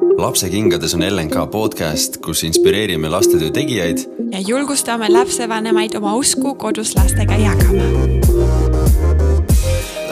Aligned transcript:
lapsekingades 0.00 0.94
on 0.94 1.02
LNK 1.02 1.50
podcast, 1.50 2.16
kus 2.24 2.44
inspireerime 2.44 3.08
lastetöö 3.08 3.50
tegijaid 3.50 3.98
ja 4.32 4.40
julgustame 4.40 5.12
lapsevanemaid 5.12 5.94
oma 5.94 6.14
usku 6.14 6.54
kodus 6.54 6.96
lastega 6.96 7.36
jagama. 7.36 7.82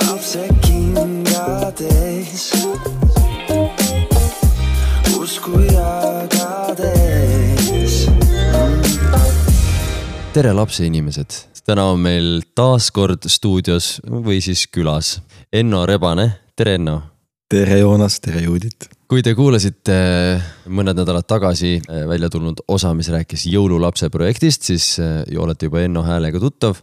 lapsekingades 0.07 2.53
usku 5.19 5.61
jagades. 5.61 6.35
tere, 10.33 10.53
lapseinimesed! 10.53 11.31
täna 11.67 11.85
on 11.85 12.01
meil 12.01 12.41
taas 12.55 12.91
kord 12.91 13.19
stuudios 13.27 14.01
või 14.05 14.41
siis 14.41 14.67
külas 14.69 15.21
Enno 15.53 15.87
Rebane. 15.87 16.31
tere, 16.57 16.75
Enno! 16.75 17.03
tere, 17.49 17.79
Joonas, 17.79 18.21
tere, 18.21 18.41
Juudit! 18.41 19.04
Kui 19.15 19.23
te 19.23 19.31
kuulasite 19.39 19.95
mõned 20.75 20.99
nädalad 20.99 21.27
tagasi 21.31 21.77
välja 21.87 22.27
tulnud 22.35 22.65
osa, 22.75 22.91
mis 22.99 23.07
rääkis 23.15 23.45
jõululapse 23.47 24.09
projektist, 24.11 24.67
siis 24.67 24.89
ju 24.99 25.43
olete 25.45 25.69
juba 25.69 25.85
Enno 25.85 26.03
häälega 26.03 26.41
tuttav. 26.43 26.81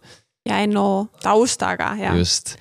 ja 0.47 0.61
Enno 0.63 1.09
taustaga 1.19 1.89
ja. 1.99 2.13
just 2.15 2.55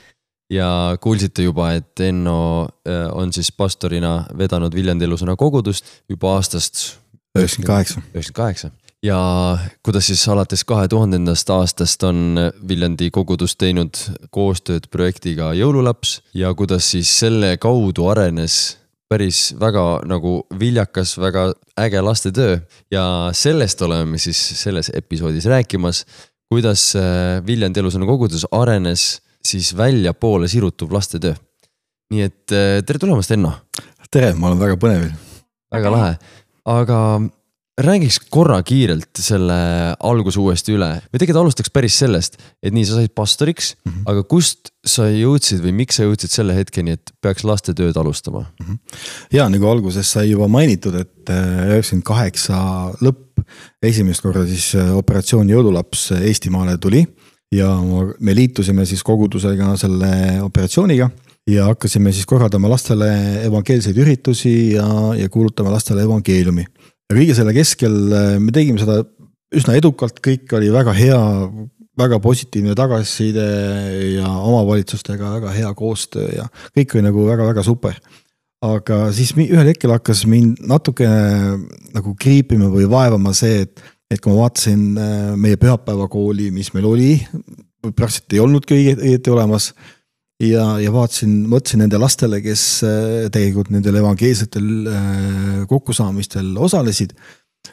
ja 0.51 0.97
kuulsite 1.01 1.47
juba, 1.47 1.73
et 1.78 2.02
Enno 2.02 2.66
on 3.12 3.33
siis 3.33 3.52
pastorina 3.52 4.25
vedanud 4.38 4.75
Viljandi 4.75 5.06
elusõna 5.06 5.37
kogudust 5.38 5.87
juba 6.09 6.34
aastast. 6.34 6.98
üheksakümmend 7.39 7.66
kaheksa. 7.66 8.02
üheksakümmend 8.11 8.37
kaheksa 8.42 8.70
ja 9.06 9.59
kuidas 9.83 10.11
siis 10.11 10.27
alates 10.28 10.64
kahe 10.64 10.89
tuhandendast 10.89 11.50
aastast 11.50 12.02
on 12.02 12.34
Viljandi 12.69 13.11
kogudus 13.11 13.55
teinud 13.56 14.02
koostööd 14.34 14.91
projektiga 14.91 15.55
Jõululaps 15.55 16.20
ja 16.34 16.55
kuidas 16.55 16.91
siis 16.91 17.19
selle 17.23 17.55
kaudu 17.56 18.11
arenes 18.11 18.80
päris 19.10 19.50
väga 19.59 19.84
nagu 20.06 20.45
viljakas, 20.59 21.16
väga 21.19 21.50
äge 21.82 22.02
lastetöö 22.02 22.59
ja 22.92 23.05
sellest 23.34 23.83
oleme 23.83 24.19
siis 24.22 24.39
selles 24.62 24.91
episoodis 24.94 25.48
rääkimas, 25.50 26.05
kuidas 26.50 26.92
Viljandi 27.47 27.83
elusõna 27.83 28.06
kogudus 28.06 28.47
arenes 28.55 29.20
siis 29.47 29.72
väljapoole 29.77 30.48
sirutuv 30.48 30.94
lastetöö. 30.94 31.34
nii 32.11 32.22
et 32.27 32.47
tere 32.86 32.98
tulemast, 32.98 33.30
Enno. 33.30 33.52
tere, 34.11 34.33
ma 34.34 34.48
olen 34.48 34.58
väga 34.58 34.78
põnevil. 34.78 35.12
väga 35.74 35.91
lahe, 35.91 36.14
aga 36.64 36.98
räägiks 37.84 38.19
korra 38.33 38.59
kiirelt 38.67 39.20
selle 39.20 39.56
alguse 40.06 40.41
uuesti 40.41 40.75
üle 40.77 40.89
või 41.06 41.20
tegelikult 41.20 41.42
alustaks 41.45 41.73
päris 41.73 41.97
sellest, 42.03 42.36
et 42.62 42.75
nii, 42.75 42.84
sa 42.89 42.98
said 42.98 43.14
pastoriks 43.17 43.73
mm, 43.75 43.92
-hmm. 43.92 44.05
aga 44.12 44.25
kust 44.28 44.73
sa 44.86 45.09
jõudsid 45.11 45.62
või 45.64 45.75
miks 45.83 46.01
sa 46.01 46.06
jõudsid 46.06 46.33
selle 46.33 46.56
hetkeni, 46.56 46.97
et 46.98 47.12
peaks 47.23 47.45
lastetööd 47.47 47.97
alustama 48.01 48.45
mm? 48.45 48.67
-hmm. 48.67 49.01
ja 49.36 49.48
nagu 49.53 49.70
alguses 49.70 50.12
sai 50.12 50.31
juba 50.31 50.48
mainitud, 50.48 50.95
et 50.95 51.31
üheksakümmend 51.31 52.06
kaheksa 52.06 52.61
lõpp, 53.01 53.45
esimest 53.83 54.23
korda 54.23 54.45
siis 54.47 54.75
operatsioon 54.77 55.48
Jõululaps 55.48 56.11
Eestimaale 56.20 56.77
tuli 56.78 57.05
ja 57.55 57.70
me 58.20 58.34
liitusime 58.34 58.86
siis 58.86 59.03
kogudusega 59.03 59.75
selle 59.81 60.12
operatsiooniga 60.42 61.11
ja 61.51 61.64
hakkasime 61.70 62.12
siis 62.12 62.27
korraldama 62.27 62.70
lastele 62.70 63.08
evangeelseid 63.47 63.97
üritusi 63.98 64.75
ja, 64.75 64.86
ja 65.17 65.28
kuulutama 65.28 65.73
lastele 65.73 66.05
evangeeliumi 66.06 66.67
ja 67.11 67.19
kõige 67.19 67.36
selle 67.36 67.55
keskel 67.56 67.98
äh, 68.14 68.33
me 68.42 68.55
tegime 68.55 68.80
seda 68.83 69.03
üsna 69.56 69.75
edukalt, 69.78 70.20
kõik 70.22 70.53
oli 70.55 70.70
väga 70.70 70.94
hea, 70.94 71.20
väga 71.98 72.20
positiivne 72.22 72.77
tagasiside 72.78 73.47
ja 74.14 74.30
omavalitsustega 74.30 75.34
väga 75.41 75.55
hea 75.56 75.70
koostöö 75.77 76.28
ja 76.36 76.47
kõik 76.77 76.94
oli 76.94 77.08
nagu 77.08 77.27
väga-väga 77.27 77.64
super. 77.67 77.98
aga 78.62 79.06
siis 79.17 79.33
ühel 79.41 79.70
hetkel 79.72 79.91
hakkas 79.94 80.27
mind 80.28 80.61
natukene 80.69 81.56
nagu 81.94 82.14
kriipima 82.20 82.69
või 82.69 82.84
vaevama 82.91 83.33
see, 83.34 83.64
et, 83.64 83.80
et 84.11 84.20
kui 84.20 84.33
ma 84.33 84.45
vaatasin 84.45 84.83
äh, 84.95 85.33
meie 85.36 85.58
pühapäevakooli, 85.61 86.50
mis 86.55 86.70
meil 86.77 86.86
oli, 86.86 87.14
praktiliselt 87.83 88.36
ei 88.36 88.45
olnudki 88.45 88.79
õieti 88.95 89.33
olemas 89.33 89.73
ja, 90.40 90.64
ja 90.80 90.92
vaatasin, 90.95 91.34
mõtlesin 91.51 91.84
nende 91.84 92.01
lastele, 92.01 92.40
kes 92.45 92.62
äh, 92.86 93.27
tegelikult 93.33 93.73
nendel 93.74 94.01
evangeelsetel 94.01 94.70
äh, 94.90 95.58
kokkusaamistel 95.70 96.55
osalesid. 96.58 97.14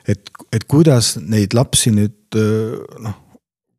et, 0.07 0.29
et 0.51 0.65
kuidas 0.67 1.15
neid 1.21 1.55
lapsi 1.55 1.93
nüüd 1.95 2.35
äh, 2.35 2.75
noh, 3.03 3.15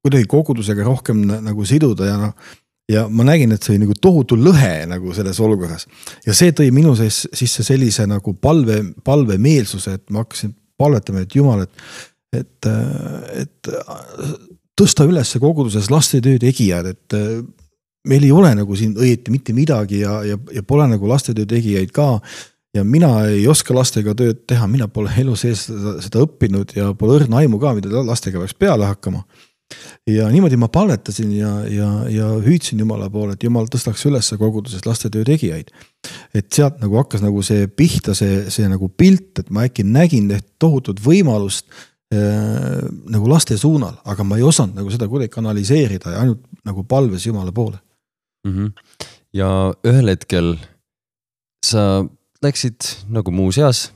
kuidagi 0.04 0.28
kogudusega 0.30 0.86
rohkem 0.86 1.26
nagu 1.26 1.66
siduda 1.68 2.08
ja 2.08 2.16
noh. 2.20 2.52
ja 2.88 3.06
ma 3.08 3.26
nägin, 3.28 3.52
et 3.52 3.62
see 3.62 3.74
oli 3.74 3.84
nagu 3.84 3.96
tohutu 4.00 4.38
lõhe 4.40 4.86
nagu 4.88 5.12
selles 5.16 5.40
olukorras 5.44 5.84
ja 6.26 6.36
see 6.36 6.54
tõi 6.56 6.70
minu 6.72 6.94
sees 6.96 7.26
sisse 7.36 7.66
sellise 7.66 8.06
nagu 8.08 8.32
palve, 8.40 8.80
palvemeelsuse, 9.04 9.98
et 9.98 10.06
ma 10.10 10.24
hakkasin 10.24 10.54
palvetama, 10.78 11.24
et 11.26 11.34
jumal, 11.34 11.64
et, 11.66 11.80
et, 12.38 12.68
et 13.42 13.70
tõsta 14.78 15.04
üles 15.10 15.32
koguduses 15.42 15.90
lastetöö 15.90 16.38
tegijad, 16.38 16.86
et 16.86 17.16
meil 18.06 18.24
ei 18.24 18.32
ole 18.32 18.52
nagu 18.58 18.76
siin 18.78 18.94
õieti 18.98 19.32
mitte 19.34 19.54
midagi 19.56 20.02
ja, 20.04 20.20
ja, 20.26 20.38
ja 20.54 20.62
pole 20.66 20.86
nagu 20.90 21.08
lastetöö 21.08 21.48
tegijaid 21.48 21.92
ka. 21.94 22.18
ja 22.74 22.84
mina 22.84 23.10
ei 23.26 23.46
oska 23.48 23.74
lastega 23.74 24.14
tööd 24.14 24.44
teha, 24.46 24.66
mina 24.68 24.88
pole 24.92 25.10
elu 25.18 25.34
sees 25.36 25.66
seda, 25.70 25.96
seda 26.04 26.22
õppinud 26.22 26.76
ja 26.76 26.92
pole 26.94 27.18
õrna 27.18 27.42
aimu 27.42 27.58
ka, 27.58 27.72
mida 27.74 28.04
lastega 28.04 28.38
peaks 28.38 28.54
peale 28.54 28.86
hakkama. 28.86 29.24
ja 30.08 30.28
niimoodi 30.32 30.56
ma 30.56 30.68
palvetasin 30.72 31.32
ja, 31.36 31.52
ja, 31.68 31.88
ja 32.12 32.28
hüüdsin 32.44 32.78
Jumala 32.78 33.10
poole, 33.10 33.34
et 33.34 33.42
Jumal 33.44 33.66
tõstaks 33.72 34.06
ülesse 34.08 34.38
koguduses 34.40 34.86
lastetöö 34.86 35.24
tegijaid. 35.24 35.72
et 36.34 36.52
sealt 36.52 36.80
nagu 36.80 36.96
hakkas 37.02 37.24
nagu 37.24 37.42
see 37.42 37.66
pihta, 37.68 38.14
see, 38.14 38.46
see 38.52 38.68
nagu 38.68 38.88
pilt, 38.88 39.42
et 39.42 39.50
ma 39.50 39.66
äkki 39.68 39.84
nägin 39.84 40.30
tohutut 40.58 41.02
võimalust 41.02 41.66
äh, 42.14 42.86
nagu 43.10 43.28
laste 43.28 43.58
suunal, 43.58 43.98
aga 44.04 44.24
ma 44.24 44.38
ei 44.38 44.46
osanud 44.46 44.78
nagu 44.78 44.94
seda 44.94 45.10
kuidagi 45.10 45.34
kanaliseerida 45.34 46.14
ja 46.14 46.24
ainult 46.24 46.46
nagu 46.64 46.84
palves 46.88 47.26
Jumala 47.26 47.52
poole 47.52 47.80
mm. 48.46 48.54
-hmm. 48.54 48.72
ja 49.32 49.50
ühel 49.86 50.08
hetkel 50.14 50.56
sa 51.66 52.04
läksid 52.42 53.08
nagu 53.10 53.30
muuseas 53.34 53.88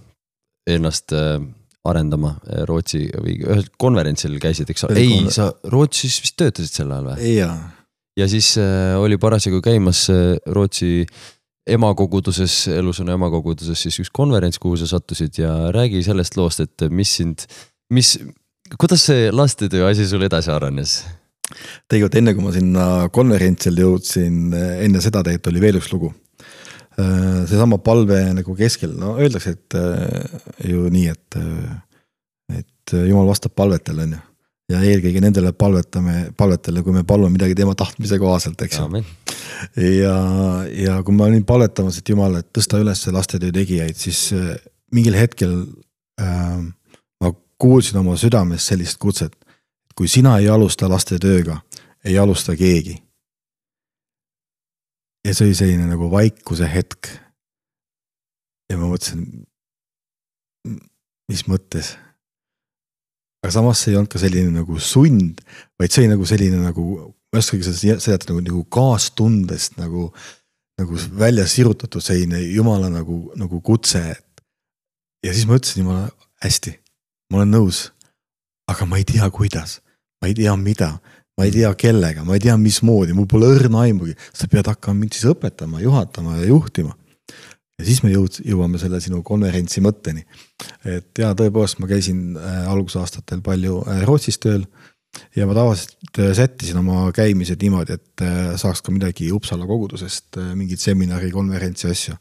ennast 0.66 1.12
äh, 1.12 1.40
arendama 1.84 2.36
äh, 2.46 2.64
Rootsi 2.68 3.06
või 3.10 3.36
ühel 3.42 3.66
konverentsil 3.80 4.38
käisid, 4.42 4.70
eks 4.70 4.86
ole, 4.86 4.98
ei, 5.02 5.30
sa 5.34 5.50
Rootsis 5.72 6.20
vist 6.22 6.38
töötasid 6.38 6.82
sel 6.82 6.92
ajal 6.94 7.12
või? 7.12 7.36
jaa. 7.36 7.56
ja 8.18 8.28
siis 8.30 8.54
äh, 8.62 8.94
oli 9.00 9.18
parasjagu 9.22 9.62
käimas 9.64 10.04
äh, 10.12 10.36
Rootsi 10.46 11.06
emakoguduses, 11.66 12.66
elusõna 12.74 13.14
emakoguduses 13.14 13.84
siis 13.86 14.00
üks 14.02 14.10
konverents, 14.14 14.58
kuhu 14.62 14.78
sa 14.80 14.88
sattusid 14.90 15.38
ja 15.38 15.52
räägi 15.74 16.02
sellest 16.02 16.38
loost, 16.38 16.62
et 16.64 16.86
mis 16.90 17.16
sind, 17.20 17.46
mis, 17.94 18.16
kuidas 18.78 19.06
see 19.06 19.30
lastetöö 19.34 19.86
asi 19.90 20.06
sul 20.10 20.26
edasi 20.26 20.50
arenes? 20.54 21.02
Tegelikult 21.90 22.18
enne 22.20 22.34
kui 22.36 22.44
ma 22.44 22.52
sinna 22.54 22.88
konverentsile 23.12 23.84
jõudsin, 23.84 24.52
enne 24.54 25.04
seda 25.04 25.22
tegelikult 25.22 25.52
oli 25.52 25.64
veel 25.64 25.80
üks 25.80 25.92
lugu. 25.94 26.12
Äh, 27.00 27.46
seesama 27.48 27.78
palve 27.80 28.18
nagu 28.36 28.54
keskel, 28.56 28.92
no 29.00 29.14
öeldakse, 29.16 29.54
et 29.56 29.76
äh, 29.78 30.42
ju 30.68 30.90
nii, 30.92 31.06
et, 31.08 31.38
äh, 31.40 32.58
et 32.58 32.94
jumal 33.08 33.30
vastab 33.30 33.54
palvetele, 33.56 34.04
on 34.04 34.12
ju. 34.18 34.20
ja 34.74 34.80
eelkõige 34.88 35.22
nendele 35.24 35.54
palvetame, 35.56 36.16
palvetele, 36.36 36.82
kui 36.84 36.92
me 36.92 37.04
palume 37.08 37.32
midagi 37.32 37.56
tema 37.56 37.72
tahtmise 37.78 38.18
kohaselt, 38.20 38.60
eks 38.64 38.82
ju. 38.82 39.02
ja, 40.02 40.16
ja 40.68 40.98
kui 41.04 41.16
ma 41.16 41.30
olin 41.30 41.46
palvetamas, 41.48 41.96
et 41.98 42.12
jumal, 42.12 42.36
et 42.42 42.50
tõsta 42.52 42.80
üles 42.82 43.06
lastetöö 43.16 43.54
tegijaid, 43.56 43.96
siis 43.96 44.26
mingil 44.92 45.16
hetkel 45.16 45.56
äh, 46.20 46.60
ma 47.24 47.32
kuulsin 47.56 48.02
oma 48.02 48.18
südames 48.20 48.68
sellist 48.68 49.00
kutset 49.00 49.32
kui 49.94 50.08
sina 50.08 50.36
ei 50.40 50.48
alusta 50.48 50.88
lastetööga, 50.90 51.60
ei 52.04 52.18
alusta 52.18 52.56
keegi. 52.56 52.96
ja 55.22 55.34
see 55.34 55.46
oli 55.46 55.54
selline 55.54 55.86
nagu 55.86 56.08
vaikuse 56.10 56.66
hetk. 56.66 57.10
ja 58.70 58.78
ma 58.78 58.88
mõtlesin, 58.90 59.26
mis 61.30 61.46
mõttes. 61.48 61.94
aga 63.42 63.52
samas 63.52 63.82
see 63.82 63.92
ei 63.92 64.00
olnud 64.00 64.12
ka 64.12 64.22
selline 64.22 64.50
nagu 64.54 64.78
sund, 64.78 65.42
vaid 65.78 65.92
see 65.92 66.04
oli 66.04 66.14
nagu 66.14 66.26
selline 66.26 66.62
nagu, 66.62 66.84
ma 67.32 67.38
ei 67.38 67.44
oskagi 67.44 67.68
seda 67.68 67.98
seletada 68.00 68.32
nagu, 68.32 68.44
nagu 68.48 68.64
kaastundest 68.64 69.78
nagu, 69.80 70.10
nagu 70.80 71.00
välja 71.18 71.46
sirutatud 71.46 72.02
selline 72.02 72.42
jumala 72.48 72.90
nagu, 72.90 73.24
nagu 73.36 73.60
kutse. 73.60 74.04
ja 75.22 75.32
siis 75.32 75.46
ma 75.46 75.58
ütlesin 75.58 75.84
jumala, 75.84 76.08
hästi, 76.42 76.78
ma 77.30 77.42
olen 77.42 77.60
nõus 77.60 77.90
aga 78.70 78.86
ma 78.86 79.00
ei 79.00 79.06
tea, 79.08 79.28
kuidas, 79.34 79.80
ma 80.22 80.30
ei 80.30 80.36
tea, 80.38 80.54
mida, 80.56 80.94
ma 81.38 81.46
ei 81.46 81.54
tea, 81.54 81.72
kellega, 81.78 82.24
ma 82.26 82.36
ei 82.36 82.42
tea, 82.44 82.56
mismoodi, 82.60 83.14
mul 83.16 83.28
pole 83.30 83.48
õrna 83.56 83.86
aimugi. 83.86 84.14
sa 84.32 84.48
pead 84.50 84.68
hakkama 84.70 85.02
mind 85.02 85.16
siis 85.16 85.30
õpetama, 85.32 85.80
juhatama 85.82 86.36
ja 86.40 86.50
juhtima. 86.50 86.94
ja 87.80 87.88
siis 87.88 88.02
me 88.04 88.12
jõud-, 88.12 88.42
jõuame 88.46 88.78
selle 88.78 89.00
sinu 89.00 89.22
konverentsi 89.26 89.82
mõtteni. 89.84 90.24
et 90.84 91.18
ja 91.18 91.32
tõepoolest, 91.38 91.80
ma 91.80 91.90
käisin 91.90 92.36
äh, 92.36 92.62
algusaastatel 92.70 93.42
palju 93.42 93.82
äh, 93.86 94.04
Rootsis 94.06 94.38
tööl 94.38 94.66
ja 95.36 95.48
ma 95.48 95.56
tavaliselt 95.56 96.20
äh, 96.20 96.32
sättisin 96.36 96.78
oma 96.80 97.10
käimised 97.16 97.60
niimoodi, 97.62 97.98
et 97.98 98.24
saaks 98.60 98.84
ka 98.84 98.94
midagi 98.94 99.32
Uppsala 99.32 99.66
kogudusest, 99.66 100.38
mingit 100.54 100.80
seminari, 100.80 101.32
konverentsi 101.32 101.90
asju. 101.90 102.16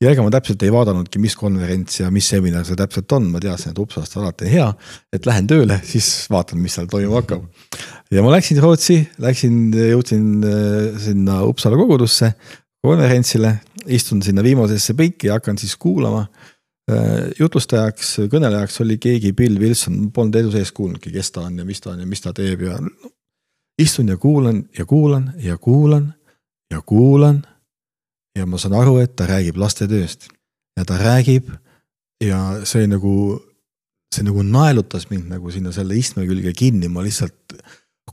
Ja 0.00 0.12
ega 0.12 0.24
ma 0.24 0.32
täpselt 0.32 0.62
ei 0.64 0.72
vaadanudki, 0.72 1.20
mis 1.22 1.36
konverents 1.36 2.00
ja 2.00 2.10
mis 2.14 2.28
seminar 2.32 2.64
see 2.68 2.78
täpselt 2.78 3.12
on, 3.16 3.30
ma 3.32 3.42
teadsin, 3.42 3.74
et 3.74 3.82
Uppsalast 3.82 4.16
alati 4.16 4.46
on 4.48 4.54
hea, 4.54 4.68
et 5.12 5.26
lähen 5.28 5.50
tööle, 5.50 5.80
siis 5.86 6.08
vaatan, 6.32 6.60
mis 6.62 6.78
seal 6.78 6.88
toimuma 6.90 7.20
hakkab. 7.20 7.44
ja 8.10 8.24
ma 8.24 8.32
läksin 8.36 8.62
Rootsi, 8.62 9.02
läksin, 9.20 9.60
jõudsin 9.92 10.30
äh, 10.44 11.02
sinna 11.04 11.42
Uppsala 11.48 11.78
kogudusse 11.80 12.32
konverentsile, 12.80 13.58
istun 13.92 14.22
sinna 14.24 14.42
viimasesse 14.44 14.96
pinki 14.96 15.28
ja 15.28 15.36
hakkan 15.36 15.58
siis 15.60 15.76
kuulama 15.76 16.26
Äh, 16.90 17.30
jutlustajaks, 17.38 18.16
kõnelejaks 18.32 18.80
oli 18.82 18.96
keegi 18.98 19.34
Bill 19.36 19.60
Wilson, 19.60 20.08
polnud 20.14 20.38
edu 20.40 20.50
sees 20.54 20.72
kuulnudki, 20.74 21.12
kes 21.14 21.30
ta 21.34 21.44
on 21.46 21.60
ja 21.60 21.66
mis 21.68 21.82
ta 21.82 21.92
on 21.92 22.00
ja 22.02 22.08
mis 22.08 22.22
ta 22.24 22.32
teeb 22.34 22.64
ja 22.66 22.78
no, 22.82 23.10
istun 23.78 24.08
ja 24.10 24.16
kuulan 24.18 24.64
ja 24.78 24.86
kuulan 24.88 25.28
ja 25.44 25.58
kuulan 25.58 26.08
ja 26.72 26.80
kuulan. 26.86 27.42
Ja 28.40 28.48
ma 28.48 28.60
saan 28.60 28.76
aru, 28.78 28.98
et 29.04 29.14
ta 29.16 29.28
räägib 29.28 29.60
lastetööst 29.60 30.30
ja 30.78 30.86
ta 30.88 30.98
räägib 31.00 31.50
ja 32.24 32.40
see 32.68 32.88
nagu, 32.90 33.12
see 34.14 34.24
nagu 34.26 34.44
naelutas 34.46 35.08
mind 35.12 35.30
nagu 35.32 35.52
sinna 35.52 35.72
selle 35.76 35.96
istme 35.98 36.26
külge 36.28 36.54
kinni, 36.56 36.88
ma 36.88 37.04
lihtsalt 37.04 37.60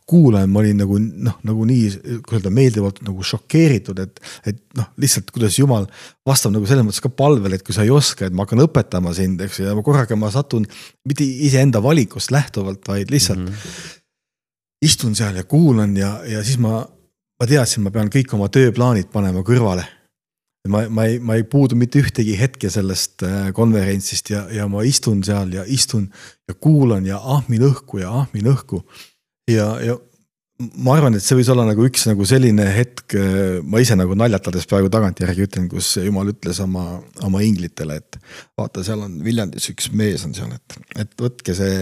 kuulaja, 0.07 0.47
ma 0.47 0.62
olin 0.62 0.77
nagu 0.79 0.97
noh, 1.01 1.35
nagu 1.47 1.65
nii, 1.68 1.88
kuidas 2.24 2.38
öelda, 2.38 2.51
meeldivalt 2.53 3.01
nagu 3.03 3.25
šokeeritud, 3.27 4.00
et, 4.03 4.21
et 4.47 4.59
noh, 4.77 4.88
lihtsalt 5.03 5.33
kuidas 5.35 5.57
jumal 5.59 5.88
vastab 6.27 6.53
nagu 6.56 6.69
selles 6.69 6.85
mõttes 6.88 7.03
ka 7.03 7.12
palvele, 7.12 7.57
et 7.57 7.65
kui 7.65 7.75
sa 7.75 7.83
ei 7.83 7.91
oska, 7.91 8.27
et 8.27 8.35
ma 8.35 8.45
hakkan 8.45 8.63
õpetama 8.63 9.12
sind, 9.18 9.41
eks 9.44 9.59
ju, 9.59 9.68
ja 9.68 9.75
korraga 9.83 10.15
ma 10.19 10.31
satun 10.31 10.68
mitte 11.07 11.25
iseenda 11.25 11.81
valikust 11.83 12.31
lähtuvalt, 12.31 12.85
vaid 12.88 13.12
lihtsalt 13.12 13.41
mm 13.41 13.51
-hmm. 13.51 13.91
istun 14.88 15.15
seal 15.15 15.35
ja 15.35 15.44
kuulan 15.44 15.97
ja, 15.97 16.21
ja 16.27 16.44
siis 16.44 16.57
ma, 16.57 16.85
ma 17.39 17.47
teadsin, 17.47 17.83
ma 17.83 17.91
pean 17.91 18.13
kõik 18.13 18.33
oma 18.33 18.47
tööplaanid 18.47 19.12
panema 19.12 19.44
kõrvale 19.44 19.97
ma, 20.68 20.83
ma 20.89 21.06
ei, 21.09 21.19
ma 21.19 21.38
ei 21.38 21.45
puudu 21.48 21.77
mitte 21.80 22.01
ühtegi 22.01 22.36
hetke 22.39 22.71
sellest 22.74 23.24
äh, 23.27 23.51
konverentsist 23.56 24.31
ja, 24.33 24.45
ja 24.54 24.68
ma 24.71 24.83
istun 24.88 25.24
seal 25.25 25.54
ja 25.56 25.65
istun 25.68 26.09
ja 26.48 26.57
kuulan 26.59 27.07
ja 27.07 27.19
ahmin 27.38 27.68
õhku 27.69 28.01
ja 28.01 28.12
ahmin 28.24 28.51
õhku. 28.54 28.83
Ja, 29.48 29.77
ja 29.83 29.95
ma 30.81 30.95
arvan, 30.98 31.15
et 31.15 31.24
see 31.24 31.38
võis 31.38 31.50
olla 31.54 31.63
nagu 31.68 31.86
üks 31.86 32.07
nagu 32.09 32.25
selline 32.27 32.65
hetk, 32.74 33.13
ma 33.69 33.80
ise 33.83 33.95
nagu 33.95 34.15
naljatades 34.18 34.65
praegu 34.69 34.89
tagantjärgi 34.92 35.45
ütlen, 35.45 35.68
kus 35.71 35.94
jumal 36.01 36.31
ütles 36.33 36.60
oma, 36.63 36.98
oma 37.27 37.44
inglitele, 37.45 38.00
et 38.01 38.18
vaata, 38.57 38.83
seal 38.86 39.03
on 39.06 39.19
Viljandis 39.24 39.69
üks 39.71 39.92
mees 39.94 40.25
on 40.25 40.33
seal, 40.36 40.50
et, 40.57 40.80
et 41.06 41.13
võtke 41.21 41.56
see 41.56 41.77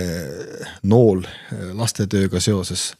nool 0.92 1.24
lastetööga 1.80 2.44
seoses, 2.44 2.92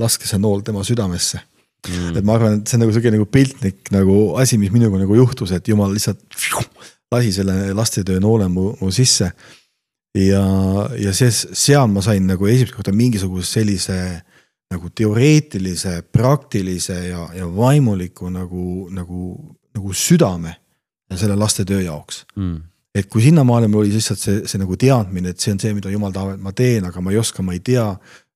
laske 0.00 0.30
see 0.30 0.38
nool 0.40 0.62
tema 0.66 0.86
südamesse 0.86 1.42
mm.. 1.88 2.16
et 2.18 2.24
ma 2.26 2.38
arvan, 2.38 2.60
et 2.60 2.68
see 2.68 2.78
on 2.78 2.84
nagu 2.84 2.94
sihuke 2.94 3.12
nagu 3.14 3.26
piltlik 3.30 3.92
nagu 3.94 4.16
asi, 4.40 4.58
mis 4.60 4.72
minuga 4.74 5.00
nagu 5.00 5.18
juhtus, 5.18 5.54
et 5.56 5.68
jumal 5.68 5.92
lihtsalt 5.94 6.22
lasi 7.14 7.32
selle 7.36 7.74
lastetöö 7.76 8.20
noole 8.22 8.48
mu, 8.52 8.70
mu 8.80 8.90
sisse 8.94 9.30
ja, 10.18 10.44
ja 11.00 11.14
see, 11.16 11.30
seal 11.30 11.88
ma 11.92 12.02
sain 12.04 12.26
nagu 12.28 12.48
esimest 12.50 12.76
korda 12.76 12.94
mingisuguse 12.96 13.58
sellise 13.58 13.98
nagu 14.74 14.90
teoreetilise, 14.96 16.00
praktilise 16.12 16.96
ja, 17.10 17.26
ja 17.36 17.48
vaimuliku 17.56 18.30
nagu, 18.32 18.88
nagu, 18.94 19.34
nagu 19.76 19.96
südame 19.96 20.56
selle 21.14 21.36
lastetöö 21.38 21.82
jaoks 21.84 22.24
mm. 22.34 22.56
et 22.98 23.10
kui 23.12 23.22
sinnamaale 23.22 23.68
mul 23.70 23.84
oli 23.84 23.94
lihtsalt 23.94 24.22
see, 24.22 24.40
see 24.50 24.62
nagu 24.62 24.78
teadmine, 24.80 25.34
et 25.34 25.42
see 25.42 25.54
on 25.54 25.60
see, 25.62 25.74
mida 25.76 25.92
jumal 25.92 26.14
tahab, 26.14 26.34
et 26.34 26.42
ma 26.42 26.54
teen, 26.56 26.88
aga 26.88 27.02
ma 27.04 27.12
ei 27.14 27.20
oska, 27.20 27.44
ma 27.44 27.54
ei 27.54 27.62
tea. 27.64 27.86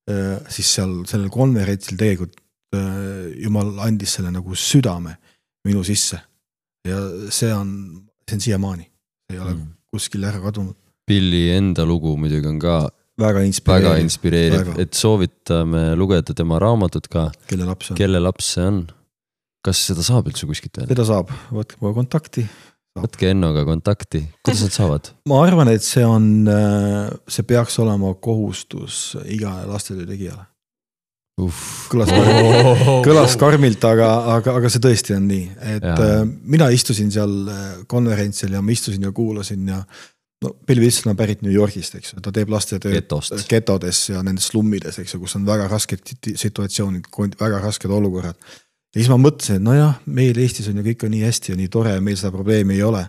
Äh, 0.09 0.37
siis 0.49 0.71
seal 0.73 0.93
sellel 1.09 1.29
konverentsil 1.33 1.99
tegelikult 2.01 2.37
jumal 3.43 3.79
andis 3.81 4.19
selle 4.19 4.33
nagu 4.35 4.55
südame 4.55 5.15
minu 5.65 5.81
sisse. 5.85 6.19
ja 6.85 6.99
see 7.33 7.53
on, 7.55 7.71
see 8.29 8.37
on 8.37 8.45
siiamaani, 8.45 8.85
ei 9.33 9.39
ole 9.39 9.55
mm. 9.55 9.73
kuskile 9.93 10.29
ära 10.29 10.43
kadunud 10.43 10.77
Pilli 11.09 11.49
enda 11.57 11.87
lugu 11.89 12.13
muidugi 12.21 12.49
on 12.51 12.59
ka 12.61 12.79
väga 13.19 13.43
inspireeriv, 13.49 13.89
väga 13.89 14.05
inspireeriv, 14.05 14.73
et 14.83 14.97
soovitame 14.97 15.93
lugeda 15.99 16.35
tema 16.37 16.61
raamatut 16.63 17.09
ka. 17.11 17.29
kelle 17.49 17.67
laps 17.69 17.89
see 17.89 17.95
on? 17.95 17.99
kelle 18.03 18.21
laps 18.23 18.51
see 18.55 18.67
on? 18.69 18.83
kas 19.65 19.85
seda 19.91 20.05
saab 20.07 20.29
üldse 20.31 20.49
kuskilt 20.49 20.81
veel? 20.81 20.91
seda 20.93 21.07
saab, 21.09 21.33
võtke 21.55 21.81
kohe 21.81 21.97
kontakti. 21.97 22.45
võtke 22.99 23.33
Ennoga 23.33 23.65
kontakti, 23.69 24.23
kuidas 24.45 24.67
nad 24.67 24.77
saavad? 24.77 25.11
ma 25.31 25.41
arvan, 25.47 25.73
et 25.73 25.87
see 25.87 26.05
on, 26.07 26.29
äh, 26.53 27.09
see 27.31 27.47
peaks 27.49 27.81
olema 27.83 28.13
kohustus 28.29 29.17
igale 29.25 29.67
lastetöö 29.71 30.07
tegijale. 30.13 30.45
Kõlas 31.93 32.11
karmilt, 32.11 32.85
kõlas 33.07 33.35
karmilt, 33.39 33.85
aga, 33.87 34.11
aga, 34.35 34.55
aga 34.61 34.71
see 34.73 34.83
tõesti 34.83 35.15
on 35.17 35.27
nii, 35.31 35.49
et 35.77 35.87
ja. 35.87 35.95
Äh, 35.95 36.21
mina 36.51 36.69
istusin 36.75 37.13
seal 37.15 37.35
äh, 37.53 37.67
konverentsil 37.91 38.57
ja 38.57 38.63
ma 38.65 38.75
istusin 38.75 39.07
ja 39.07 39.13
kuulasin 39.15 39.69
ja 39.71 39.83
no 40.45 40.55
Bill 40.67 40.83
Wilson 40.83 41.13
on 41.13 41.19
pärit 41.19 41.43
New 41.43 41.55
Yorgist, 41.55 41.97
eks 41.99 42.15
ju, 42.15 42.23
ta 42.23 42.33
teeb 42.35 42.51
lastetööd 42.53 43.13
getodes 43.51 44.05
ja 44.11 44.23
nendes 44.27 44.51
slummides, 44.53 45.01
eks 45.03 45.15
ju, 45.15 45.21
kus 45.23 45.37
on 45.39 45.47
väga 45.49 45.69
rasked 45.71 46.15
situatsioonid, 46.29 47.11
väga 47.41 47.63
rasked 47.63 47.91
olukorrad. 47.91 48.39
ja 48.95 49.01
siis 49.01 49.11
ma 49.13 49.19
mõtlesin, 49.21 49.61
et 49.61 49.67
nojah, 49.67 49.99
meil 50.07 50.39
Eestis 50.39 50.71
on 50.71 50.81
ju 50.81 50.87
kõik 50.91 51.07
on 51.07 51.15
nii 51.15 51.25
hästi 51.27 51.55
ja 51.55 51.59
nii 51.59 51.71
tore 51.73 51.97
ja 51.97 52.05
meil 52.05 52.19
seda 52.19 52.35
probleemi 52.35 52.79
ei 52.79 52.83
ole. 52.87 53.07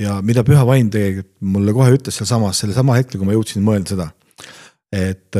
ja 0.00 0.20
mida 0.22 0.44
Püha 0.44 0.64
Vaim 0.68 0.90
tegelikult 0.92 1.32
mulle 1.40 1.72
kohe 1.72 1.96
ütles 1.96 2.16
sealsamas, 2.20 2.60
sellesama 2.60 2.96
hetkel, 2.98 3.20
kui 3.20 3.28
ma 3.28 3.36
jõudsin 3.36 3.64
mõelda 3.64 3.94
seda. 3.94 4.10
et, 4.92 5.36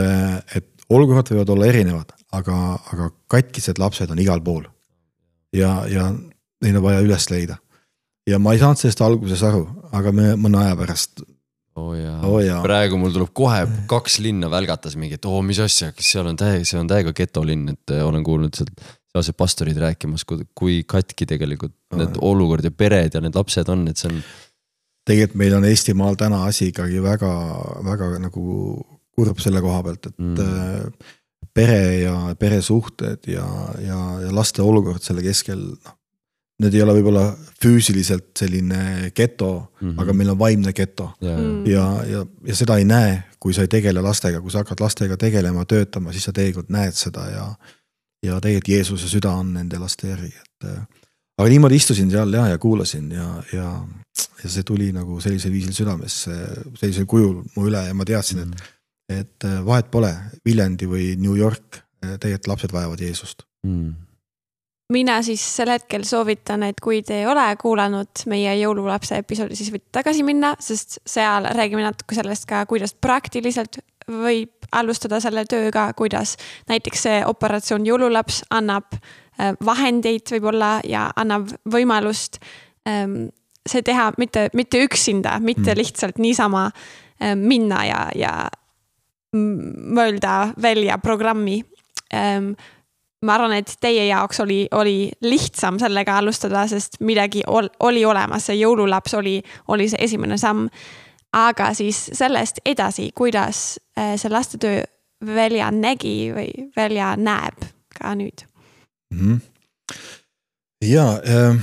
et 0.57 0.73
olukorrad 0.91 1.31
võivad 1.33 1.53
olla 1.55 1.69
erinevad, 1.71 2.13
aga, 2.37 2.57
aga 2.93 3.11
katkised 3.33 3.79
lapsed 3.83 4.11
on 4.11 4.19
igal 4.23 4.43
pool. 4.45 4.65
ja, 5.53 5.85
ja 5.91 6.11
neid 6.63 6.77
on 6.77 6.85
vaja 6.85 7.05
üles 7.05 7.31
leida 7.31 7.57
ja 8.27 8.41
ma 8.43 8.55
ei 8.55 8.61
saanud 8.61 8.81
sellest 8.81 9.03
alguses 9.07 9.43
aru, 9.47 9.65
aga 9.95 10.13
me 10.15 10.35
mõne 10.41 10.61
aja 10.65 10.77
pärast. 10.79 11.23
oo 11.77 11.91
oh 11.91 11.97
jaa 11.97 12.21
oh 12.25 12.39
jaa., 12.41 12.61
praegu 12.65 12.99
mul 13.01 13.13
tuleb 13.15 13.33
kohe 13.37 13.65
kaks 13.91 14.19
linna 14.25 14.51
välgatas 14.53 14.97
mingi, 14.97 15.19
et 15.21 15.29
oo, 15.29 15.43
mis 15.45 15.61
asja, 15.63 15.93
kas 15.97 16.13
seal 16.15 16.29
on 16.31 16.39
täiega, 16.41 16.65
see 16.65 16.81
on 16.81 16.91
täiega 16.91 17.13
getolinn, 17.17 17.69
et 17.75 17.95
äh, 17.95 18.05
olen 18.07 18.25
kuulnud 18.27 18.57
sealt 18.57 18.75
sealsed 19.17 19.37
pastorid 19.39 19.79
rääkimas, 19.81 20.27
kui 20.29 20.83
katki 20.85 21.25
tegelikult 21.29 21.73
oh, 21.93 22.01
need 22.01 22.19
olukord 22.21 22.67
ja 22.67 22.73
pered 22.73 23.15
ja 23.17 23.23
need 23.25 23.37
lapsed 23.37 23.71
on, 23.73 23.87
et 23.89 24.01
see 24.01 24.11
on. 24.11 24.21
tegelikult 25.09 25.41
meil 25.41 25.57
on 25.57 25.65
Eestimaal 25.69 26.19
täna 26.21 26.43
asi 26.49 26.73
ikkagi 26.73 27.01
väga, 27.05 27.33
väga 27.87 28.11
nagu 28.21 28.45
kurb 29.17 29.39
selle 29.41 29.63
koha 29.65 29.83
pealt, 29.83 30.11
et 30.11 30.19
mm. 30.19 30.35
Äh, 30.45 31.15
pere 31.57 31.83
ja 32.03 32.17
peresuhted 32.39 33.31
ja, 33.33 33.47
ja, 33.81 34.01
ja 34.27 34.33
laste 34.35 34.63
olukord 34.63 35.03
selle 35.03 35.25
keskel, 35.25 35.63
noh 35.73 35.97
need 36.63 36.77
ei 36.77 36.83
ole 36.83 36.95
võib-olla 36.97 37.25
füüsiliselt 37.61 38.31
selline 38.39 39.11
geto 39.17 39.51
mm, 39.59 39.89
-hmm. 39.89 40.03
aga 40.03 40.13
meil 40.17 40.33
on 40.33 40.39
vaimne 40.41 40.73
geto 40.73 41.11
yeah. 41.23 41.41
Mm. 41.41 41.67
ja, 41.69 41.87
ja, 42.09 42.23
ja 42.49 42.57
seda 42.57 42.79
ei 42.81 42.87
näe, 42.89 43.19
kui 43.41 43.55
sa 43.55 43.67
ei 43.67 43.73
tegele 43.73 44.01
lastega, 44.05 44.41
kui 44.41 44.53
sa 44.53 44.63
hakkad 44.65 44.81
lastega 44.81 45.19
tegelema, 45.21 45.67
töötama, 45.69 46.13
siis 46.13 46.25
sa 46.29 46.33
tegelikult 46.33 46.73
näed 46.73 46.97
seda 46.97 47.27
ja. 47.31 47.47
ja 48.25 48.41
tegelikult 48.41 48.73
Jeesuse 48.73 49.09
süda 49.09 49.35
on 49.37 49.53
nende 49.59 49.79
laste 49.79 50.09
järgi, 50.09 50.33
et. 50.33 50.71
aga 51.37 51.49
niimoodi 51.53 51.77
istusin 51.77 52.11
seal 52.11 52.33
ja, 52.33 52.47
ja 52.55 52.59
kuulasin 52.59 53.11
ja, 53.13 53.29
ja, 53.53 53.69
ja 54.43 54.49
see 54.49 54.65
tuli 54.65 54.89
nagu 54.97 55.21
sellisel 55.21 55.53
viisil 55.53 55.77
südamesse, 55.77 56.39
sellisel 56.81 57.05
kujul 57.05 57.43
mu 57.57 57.69
üle 57.69 57.85
ja 57.85 57.95
ma 57.95 58.09
teadsin 58.09 58.47
mm, 58.47 58.53
-hmm. 58.53 58.73
Et, 59.09 59.19
et 59.19 59.49
vahet 59.67 59.91
pole, 59.91 60.13
Viljandi 60.45 60.89
või 60.91 61.13
New 61.21 61.37
York, 61.39 61.83
tegelikult 62.01 62.53
lapsed 62.55 62.75
vajavad 62.75 63.01
Jeesust. 63.03 63.47
Mm 63.67 64.07
mina 64.93 65.19
siis 65.23 65.43
sel 65.57 65.71
hetkel 65.75 66.05
soovitan, 66.07 66.63
et 66.67 66.81
kui 66.83 67.01
te 67.07 67.21
ei 67.21 67.27
ole 67.27 67.47
kuulanud 67.61 68.25
meie 68.31 68.55
jõululapse 68.61 69.19
episoodi, 69.23 69.59
siis 69.59 69.73
võite 69.75 69.91
tagasi 69.99 70.23
minna, 70.27 70.55
sest 70.63 71.01
seal 71.07 71.49
räägime 71.57 71.83
natuke 71.83 72.19
sellest 72.19 72.47
ka, 72.49 72.65
kuidas 72.71 72.95
praktiliselt 72.95 73.81
võib 74.07 74.69
alustada 74.77 75.19
selle 75.23 75.43
tööga, 75.51 75.89
kuidas 75.99 76.37
näiteks 76.71 77.07
see 77.09 77.23
operatsioon 77.27 77.87
Jõululaps 77.87 78.45
annab 78.55 78.95
äh, 78.95 79.57
vahendeid 79.65 80.31
võib-olla 80.37 80.77
ja 80.87 81.09
annab 81.19 81.51
võimalust 81.73 82.39
ähm, 82.89 83.27
see 83.67 83.83
teha 83.83 84.13
mitte, 84.19 84.49
mitte 84.55 84.85
üksinda, 84.87 85.41
mitte 85.43 85.73
mm. 85.73 85.79
lihtsalt 85.81 86.23
niisama 86.23 86.71
minna 87.17 87.79
ja, 87.89 88.01
ja 88.13 88.31
mõelda 89.97 90.53
välja 90.63 90.99
programmi 90.99 91.61
ähm, 92.15 92.53
ma 93.25 93.37
arvan, 93.37 93.57
et 93.57 93.73
teie 93.81 94.07
jaoks 94.09 94.41
oli, 94.45 94.61
oli 94.77 95.11
lihtsam 95.25 95.81
sellega 95.81 96.19
alustada, 96.21 96.67
sest 96.71 97.01
midagi 97.01 97.43
ol, 97.47 97.69
oli 97.87 98.05
olemas, 98.07 98.49
see 98.49 98.59
jõululaps 98.61 99.17
oli, 99.19 99.39
oli 99.73 99.89
see 99.91 100.03
esimene 100.05 100.39
samm. 100.41 100.69
aga 101.37 101.73
siis 101.75 101.99
sellest 102.17 102.61
edasi, 102.65 103.11
kuidas 103.15 103.81
äh, 103.99 104.15
see 104.17 104.31
lastetöö 104.31 104.85
välja 105.25 105.71
nägi 105.71 106.33
või 106.35 106.69
välja 106.77 107.15
näeb 107.17 107.65
ka 107.99 108.15
nüüd 108.15 108.45
mm? 109.11 109.19
-hmm. 109.19 109.41
ja 110.85 111.07
äh, 111.25 111.57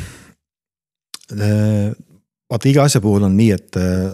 äh, 1.31 1.93
vaata 2.49 2.69
iga 2.69 2.83
asja 2.83 3.01
puhul 3.01 3.23
on 3.23 3.37
nii, 3.37 3.51
et 3.51 3.75
äh, 3.75 4.11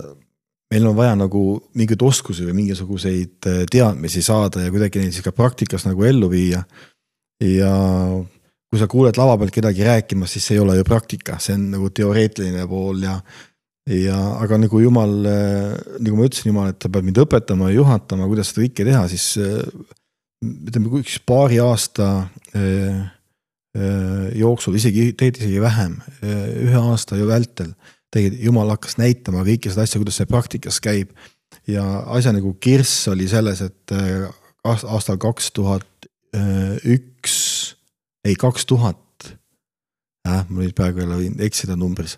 meil 0.69 0.88
on 0.89 0.97
vaja 0.97 1.15
nagu 1.17 1.43
mingeid 1.77 2.01
oskusi 2.05 2.45
või 2.47 2.57
mingisuguseid 2.61 3.49
äh, 3.49 3.61
teadmisi 3.71 4.23
saada 4.25 4.65
ja 4.65 4.73
kuidagi 4.73 5.01
neid 5.01 5.15
siis 5.15 5.25
ka 5.25 5.33
praktikas 5.35 5.88
nagu 5.89 6.05
ellu 6.05 6.29
viia. 6.31 6.63
Ja 7.39 7.73
kui 8.69 8.79
sa 8.81 8.85
kuuled 8.91 9.17
lava 9.17 9.38
pealt 9.39 9.55
kedagi 9.55 9.85
rääkimas, 9.88 10.33
siis 10.35 10.49
see 10.49 10.57
ei 10.57 10.63
ole 10.63 10.75
ju 10.77 10.85
praktika, 10.85 11.39
see 11.41 11.55
on 11.55 11.69
nagu 11.73 11.89
teoreetiline 11.89 12.67
pool 12.69 13.05
ja 13.07 13.19
ja 13.89 14.17
aga 14.38 14.59
nagu 14.61 14.81
jumal, 14.83 15.13
nagu 15.23 16.17
ma 16.19 16.25
ütlesin, 16.27 16.51
jumal, 16.51 16.67
et 16.69 16.77
ta 16.77 16.91
peab 16.93 17.07
mind 17.07 17.17
õpetama 17.23 17.71
ja 17.71 17.79
juhatama, 17.79 18.27
kuidas 18.29 18.51
seda 18.51 18.67
kõike 18.67 18.85
teha, 18.85 19.07
siis 19.09 19.31
ütleme, 20.39 20.89
kui 20.89 21.03
üks 21.03 21.17
paari 21.27 21.59
aasta 21.63 22.09
äh, 22.55 22.99
äh, 23.75 24.27
jooksul, 24.39 24.77
isegi 24.79 25.11
tegelikult 25.11 25.43
isegi 25.43 25.63
vähem, 25.63 25.97
äh, 26.23 26.45
ühe 26.67 26.79
aasta 26.79 27.19
ju 27.19 27.27
vältel, 27.29 27.73
tegelikult 28.13 28.45
jumal 28.45 28.73
hakkas 28.73 28.97
näitama 28.99 29.43
kõike 29.47 29.71
seda 29.71 29.85
asja, 29.85 30.01
kuidas 30.01 30.19
see 30.19 30.29
praktikas 30.29 30.79
käib. 30.83 31.11
ja 31.67 31.83
asja 32.15 32.33
nagu 32.33 32.53
kirss 32.61 33.07
oli 33.11 33.27
selles, 33.29 33.61
et 33.61 33.93
aastal 34.63 35.17
kaks 35.21 35.51
tuhat 35.51 36.09
üks, 36.85 37.35
ei 38.25 38.35
kaks 38.37 38.65
tuhat, 38.69 39.29
mul 40.49 40.65
nüüd 40.65 40.75
praegu 40.77 41.01
jälle 41.01 41.17
võin 41.17 41.39
eksida 41.45 41.77
numbris, 41.77 42.17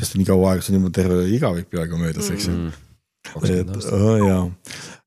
sest 0.00 0.16
nii 0.16 0.28
kaua 0.28 0.54
aega, 0.54 0.64
see 0.64 0.74
on 0.74 0.80
juba 0.80 0.94
terve 0.96 1.26
igavik 1.32 1.68
peaaegu 1.72 2.00
möödas, 2.00 2.30
eks 2.32 2.48
ju. 2.48 2.56
Mm 2.56 2.86
et 3.44 3.68
jaa, 4.24 4.44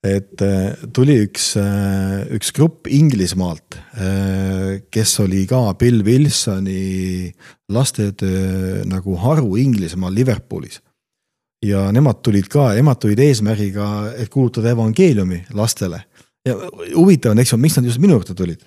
et 0.03 0.41
äh, 0.43 0.74
tuli 0.91 1.15
üks, 1.24 1.53
äh, 1.60 2.24
üks 2.36 2.51
grupp 2.55 2.89
Inglismaalt, 2.91 3.77
äh, 3.95 4.81
kes 4.91 5.15
oli 5.24 5.45
ka 5.48 5.62
Bill 5.79 6.03
Wilsoni 6.03 7.31
lastetöö 7.72 8.83
nagu 8.89 9.15
haru 9.24 9.55
Inglismaal 9.57 10.13
Liverpoolis. 10.15 10.81
ja 11.63 11.86
nemad 11.95 12.19
tulid 12.19 12.50
ka, 12.51 12.74
emad 12.75 13.00
tulid 13.00 13.22
eesmärgiga, 13.24 14.12
et 14.19 14.27
kuulutada 14.29 14.74
evangeeliumi 14.74 15.45
lastele. 15.55 16.03
ja 16.45 16.57
huvitav 16.95 17.31
on, 17.31 17.39
eks 17.39 17.53
ju, 17.53 17.57
miks 17.57 17.77
nad 17.79 17.88
just 17.88 18.03
minu 18.03 18.19
juurde 18.19 18.36
tulid? 18.36 18.60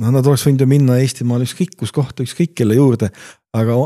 no 0.00 0.10
nad 0.10 0.26
oleks 0.26 0.46
võinud 0.46 0.64
ju 0.64 0.68
minna 0.70 0.96
Eestimaal 0.98 1.44
ükskõik 1.44 1.76
kus 1.78 1.92
kohta, 1.92 2.24
ükskõik 2.24 2.54
kelle 2.56 2.74
juurde, 2.78 3.12
aga 3.54 3.76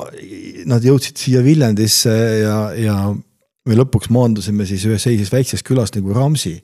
nad 0.71 0.85
jõudsid 0.85 1.19
siia 1.19 1.43
Viljandisse 1.45 2.15
ja, 2.45 2.59
ja 2.79 2.97
me 3.69 3.77
lõpuks 3.77 4.09
maandusime 4.15 4.67
siis 4.69 4.87
ühes 4.89 5.05
sellises 5.05 5.33
väikses 5.35 5.65
külas 5.67 5.93
nagu 5.97 6.15
Ramsi. 6.17 6.57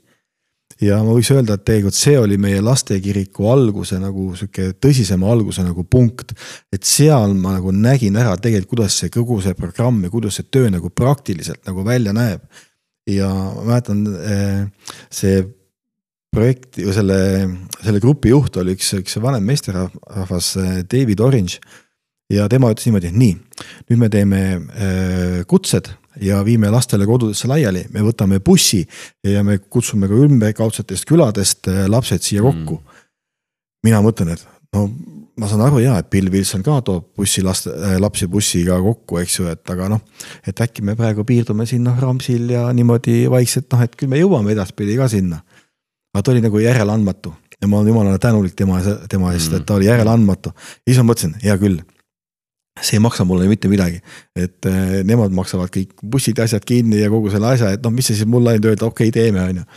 Ja 0.83 0.99
ma 1.05 1.15
võiks 1.15 1.31
öelda, 1.35 1.57
et 1.57 1.65
tegelikult 1.67 1.97
see 1.97 2.17
oli 2.19 2.39
meie 2.41 2.61
lastekiriku 2.65 3.49
alguse 3.53 3.99
nagu 4.03 4.31
sihuke 4.39 4.73
tõsisema 4.83 5.31
alguse 5.31 5.65
nagu 5.67 5.85
punkt. 5.85 6.35
et 6.73 6.85
seal 6.85 7.35
ma 7.39 7.55
nagu 7.59 7.73
nägin 7.73 8.17
ära 8.17 8.37
tegelikult, 8.37 8.75
kuidas 8.75 8.99
see 8.99 9.13
kogu 9.15 9.41
see 9.43 9.55
programm 9.55 10.03
ja 10.05 10.11
kuidas 10.11 10.41
see 10.41 10.49
töö 10.51 10.71
nagu 10.71 10.91
praktiliselt 10.91 11.63
nagu 11.67 11.85
välja 11.85 12.13
näeb. 12.13 12.43
ja 13.07 13.29
ma 13.29 13.65
mäletan 13.69 14.07
eh, 14.19 14.67
see 15.11 15.45
projekti 16.35 16.87
või 16.89 16.95
selle, 16.97 17.19
selle 17.85 18.01
grupi 18.03 18.33
juht 18.33 18.57
oli 18.59 18.75
üks, 18.75 18.91
üks 18.99 19.21
vanem 19.23 19.45
meesterahvas, 19.47 20.57
eh, 20.59 20.79
David 20.83 21.21
Orange. 21.21 21.61
ja 22.33 22.49
tema 22.49 22.73
ütles 22.73 22.89
niimoodi, 22.89 23.13
et 23.13 23.21
nii, 23.21 23.35
nüüd 23.91 24.01
me 24.01 24.09
teeme 24.11 24.41
eh, 24.75 25.45
kutsed 25.47 25.93
ja 26.21 26.45
viime 26.45 26.71
lastele 26.71 27.07
kodudesse 27.07 27.49
laiali, 27.51 27.85
me 27.93 28.05
võtame 28.05 28.41
bussi 28.45 28.85
ja 29.27 29.43
me 29.45 29.59
kutsume 29.59 30.09
ka 30.11 30.19
ümberkaudsetest 30.27 31.09
küladest 31.09 31.71
äh, 31.73 31.85
lapsed 31.91 32.23
siia 32.23 32.43
mm. 32.43 32.51
kokku 32.51 32.81
mm.. 32.81 33.05
mina 33.89 34.03
mõtlen, 34.05 34.35
et 34.37 34.47
no 34.75 34.89
ma 35.41 35.49
saan 35.51 35.65
aru 35.67 35.81
ja, 35.83 35.97
et 35.99 36.11
Bill 36.11 36.31
Wilson 36.31 36.63
ka 36.67 36.79
toob 36.87 37.11
bussi 37.19 37.43
laste 37.43 37.73
äh,, 37.75 37.97
lapsi 38.03 38.29
bussiga 38.31 38.79
kokku, 38.83 39.19
eks 39.23 39.39
ju, 39.41 39.49
et 39.51 39.75
aga 39.75 39.89
noh. 39.97 40.03
et 40.47 40.61
äkki 40.67 40.85
me 40.87 40.95
praegu 40.99 41.27
piirdume 41.27 41.67
siin 41.67 41.83
noh 41.87 41.99
Ramsil 42.01 42.53
ja 42.55 42.69
niimoodi 42.77 43.25
vaikselt 43.31 43.71
noh, 43.75 43.83
et 43.87 43.97
küll 43.99 44.13
me 44.13 44.21
jõuame 44.21 44.55
edaspidi 44.55 44.99
ka 45.01 45.09
sinna. 45.11 45.43
aga 46.15 46.23
ta 46.23 46.35
oli 46.35 46.45
nagu 46.45 46.63
järeleandmatu 46.63 47.35
ja 47.61 47.69
ma 47.69 47.81
olen 47.81 47.89
jumalale 47.89 48.19
tänulik 48.19 48.55
tema, 48.55 48.81
tema 49.09 49.33
eest 49.33 49.51
mm., 49.51 49.57
et 49.57 49.67
ta 49.67 49.75
oli 49.75 49.91
järeleandmatu. 49.91 50.55
ja 50.55 50.93
siis 50.93 51.03
ma 51.03 51.11
mõtlesin, 51.11 51.35
hea 51.43 51.59
küll 51.59 51.83
see 52.83 52.99
ei 52.99 53.03
maksa 53.03 53.25
mulle 53.27 53.47
mitte 53.49 53.71
midagi, 53.71 54.01
et 54.35 54.67
äh, 54.67 54.99
nemad 55.07 55.35
maksavad 55.35 55.71
kõik 55.75 55.95
bussid 56.03 56.39
ja 56.39 56.49
asjad 56.49 56.65
kinni 56.67 57.05
ja 57.05 57.13
kogu 57.13 57.31
selle 57.33 57.53
asja, 57.55 57.75
et 57.77 57.85
noh, 57.85 57.95
mis 57.95 58.09
see 58.11 58.19
siis 58.19 58.31
mulle 58.31 58.55
ainult 58.55 58.73
öelda, 58.73 58.89
okei 58.91 59.13
okay,, 59.13 59.15
teeme, 59.15 59.45
on 59.45 59.63
ju. 59.63 59.69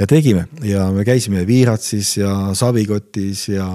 ja 0.00 0.08
tegime 0.08 0.46
ja 0.64 0.88
me 0.92 1.04
käisime 1.04 1.44
Viiratsis 1.48 2.16
ja 2.16 2.32
Savikotis 2.56 3.46
ja, 3.52 3.66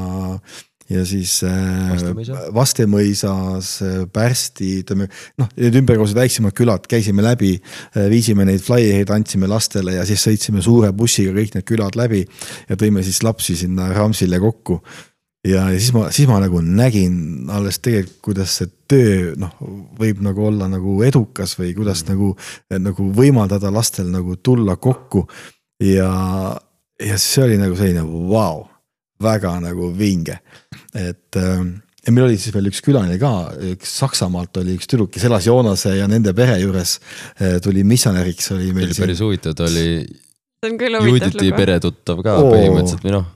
ja 0.90 1.04
siis 1.06 1.36
Vastemõisa. 1.46 2.40
Vastemõisas, 2.58 3.70
Pärsti, 4.14 4.72
ütleme 4.82 5.12
noh, 5.38 5.54
need 5.62 5.78
ümberkaudselt 5.84 6.18
väiksemad 6.24 6.58
külad 6.58 6.90
käisime 6.90 7.26
läbi, 7.26 7.54
viisime 7.94 8.50
neid 8.50 8.66
flyer'id, 8.66 9.14
andsime 9.14 9.50
lastele 9.52 10.00
ja 10.00 10.08
siis 10.10 10.26
sõitsime 10.26 10.66
suure 10.66 10.90
bussiga 10.90 11.38
kõik 11.38 11.54
need 11.60 11.70
külad 11.70 12.02
läbi 12.02 12.26
ja 12.66 12.82
tõime 12.82 13.06
siis 13.06 13.22
lapsi 13.26 13.60
sinna 13.62 13.92
Ramsile 13.94 14.42
kokku 14.42 14.82
ja, 15.48 15.66
ja 15.72 15.80
siis 15.80 15.92
ma, 15.96 16.08
siis 16.14 16.30
ma 16.30 16.40
nagu 16.42 16.62
nägin 16.62 17.50
alles 17.52 17.80
tegelikult, 17.82 18.20
kuidas 18.28 18.58
see 18.60 18.72
töö 18.92 19.36
noh, 19.42 19.56
võib 19.98 20.22
nagu 20.26 20.46
olla 20.52 20.68
nagu 20.72 21.00
edukas 21.06 21.56
või 21.60 21.74
kuidas 21.78 22.04
mm. 22.06 22.12
nagu, 22.14 22.34
nagu 22.90 23.08
võimaldada 23.18 23.72
lastel 23.74 24.12
nagu 24.14 24.38
tulla 24.44 24.78
kokku. 24.78 25.26
ja, 25.84 26.12
ja 27.02 27.22
see 27.22 27.46
oli 27.48 27.62
nagu 27.62 27.78
selline 27.78 28.04
vau 28.06 28.28
wow,, 28.34 28.68
väga 29.22 29.56
nagu 29.64 29.92
vinge, 29.98 30.40
et 30.98 31.40
ähm, 31.40 31.80
ja 32.06 32.14
meil 32.14 32.28
oli 32.28 32.38
siis 32.42 32.54
veel 32.54 32.70
üks 32.72 32.82
külaline 32.86 33.18
ka, 33.22 33.34
üks 33.74 33.98
Saksamaalt 34.02 34.62
oli 34.62 34.78
üks 34.78 34.90
tüdruk, 34.90 35.12
kes 35.14 35.26
elas 35.30 35.50
Joonase 35.50 35.96
ja 35.98 36.08
nende 36.10 36.34
pere 36.38 36.58
juures 36.62 36.98
äh, 37.38 37.60
tuli 37.64 37.86
missionäriks, 37.88 38.54
oli 38.58 38.72
meil. 38.78 38.94
päris 38.98 39.22
huvitav, 39.22 39.58
ta 39.58 39.70
oli. 39.70 40.06
see 40.62 40.74
on 40.74 40.82
küll 40.82 40.98
huvitav 40.98 41.30
lugu. 41.34 41.46
Juditi 41.46 41.54
peretuttav 41.58 42.26
ka 42.26 42.42
Oo. 42.42 42.50
põhimõtteliselt 42.54 43.06
või 43.06 43.18
noh 43.20 43.30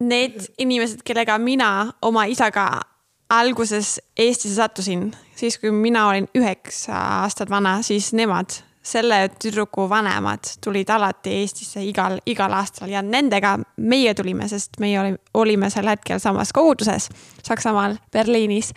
Need 0.00 0.42
inimesed, 0.58 1.00
kellega 1.04 1.38
mina 1.38 1.92
oma 2.02 2.26
isaga 2.28 2.66
alguses 3.32 4.00
Eestisse 4.18 4.54
sattusin, 4.54 5.08
siis 5.36 5.58
kui 5.58 5.70
mina 5.70 6.08
olin 6.08 6.28
üheksa 6.36 6.98
aastat 7.22 7.50
vana, 7.50 7.78
siis 7.82 8.12
nemad, 8.12 8.58
selle 8.86 9.30
tüdruku 9.42 9.88
vanemad 9.90 10.46
tulid 10.64 10.90
alati 10.92 11.32
Eestisse 11.40 11.82
igal, 11.82 12.20
igal 12.26 12.52
aastal 12.54 12.92
ja 12.92 13.02
nendega 13.02 13.56
meie 13.76 14.14
tulime, 14.14 14.46
sest 14.48 14.78
meie 14.80 15.00
olime, 15.00 15.18
olime 15.34 15.70
sel 15.72 15.88
hetkel 15.90 16.20
samas 16.22 16.52
koguduses 16.54 17.08
Saksamaal, 17.42 17.96
Berliinis. 18.12 18.72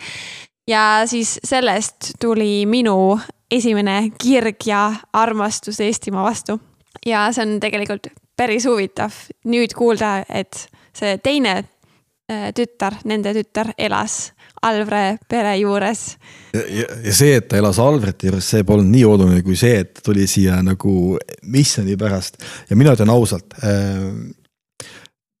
ja 0.66 1.02
siis 1.06 1.38
sellest 1.44 2.14
tuli 2.20 2.66
minu 2.66 3.20
esimene 3.50 4.10
kirg 4.22 4.66
ja 4.66 4.94
armastus 5.12 5.80
Eestimaa 5.80 6.24
vastu. 6.24 6.60
ja 7.06 7.28
see 7.32 7.46
on 7.46 7.60
tegelikult 7.60 8.08
päris 8.36 8.66
huvitav 8.66 9.14
nüüd 9.44 9.76
kuulda, 9.76 10.24
et 10.28 10.66
see 11.00 11.18
teine 11.24 11.56
äh, 11.60 12.50
tütar, 12.56 13.00
nende 13.08 13.34
tütar 13.36 13.74
elas 13.78 14.30
Alvre 14.60 15.16
pere 15.28 15.54
juures. 15.56 16.18
ja, 16.52 16.84
ja, 16.84 17.12
see, 17.16 17.38
et 17.38 17.48
ta 17.48 17.56
elas 17.56 17.78
Alvrete 17.80 18.28
juures, 18.28 18.44
see 18.52 18.66
polnud 18.68 18.90
nii 18.92 19.06
oluline 19.08 19.44
kui 19.46 19.56
see, 19.56 19.80
et 19.86 20.02
tuli 20.04 20.26
siia 20.28 20.58
nagu 20.64 21.16
missiooni 21.48 21.96
pärast 22.00 22.36
ja 22.68 22.76
mina 22.76 22.92
ütlen 22.96 23.12
ausalt 23.12 23.56
äh,. 23.64 24.10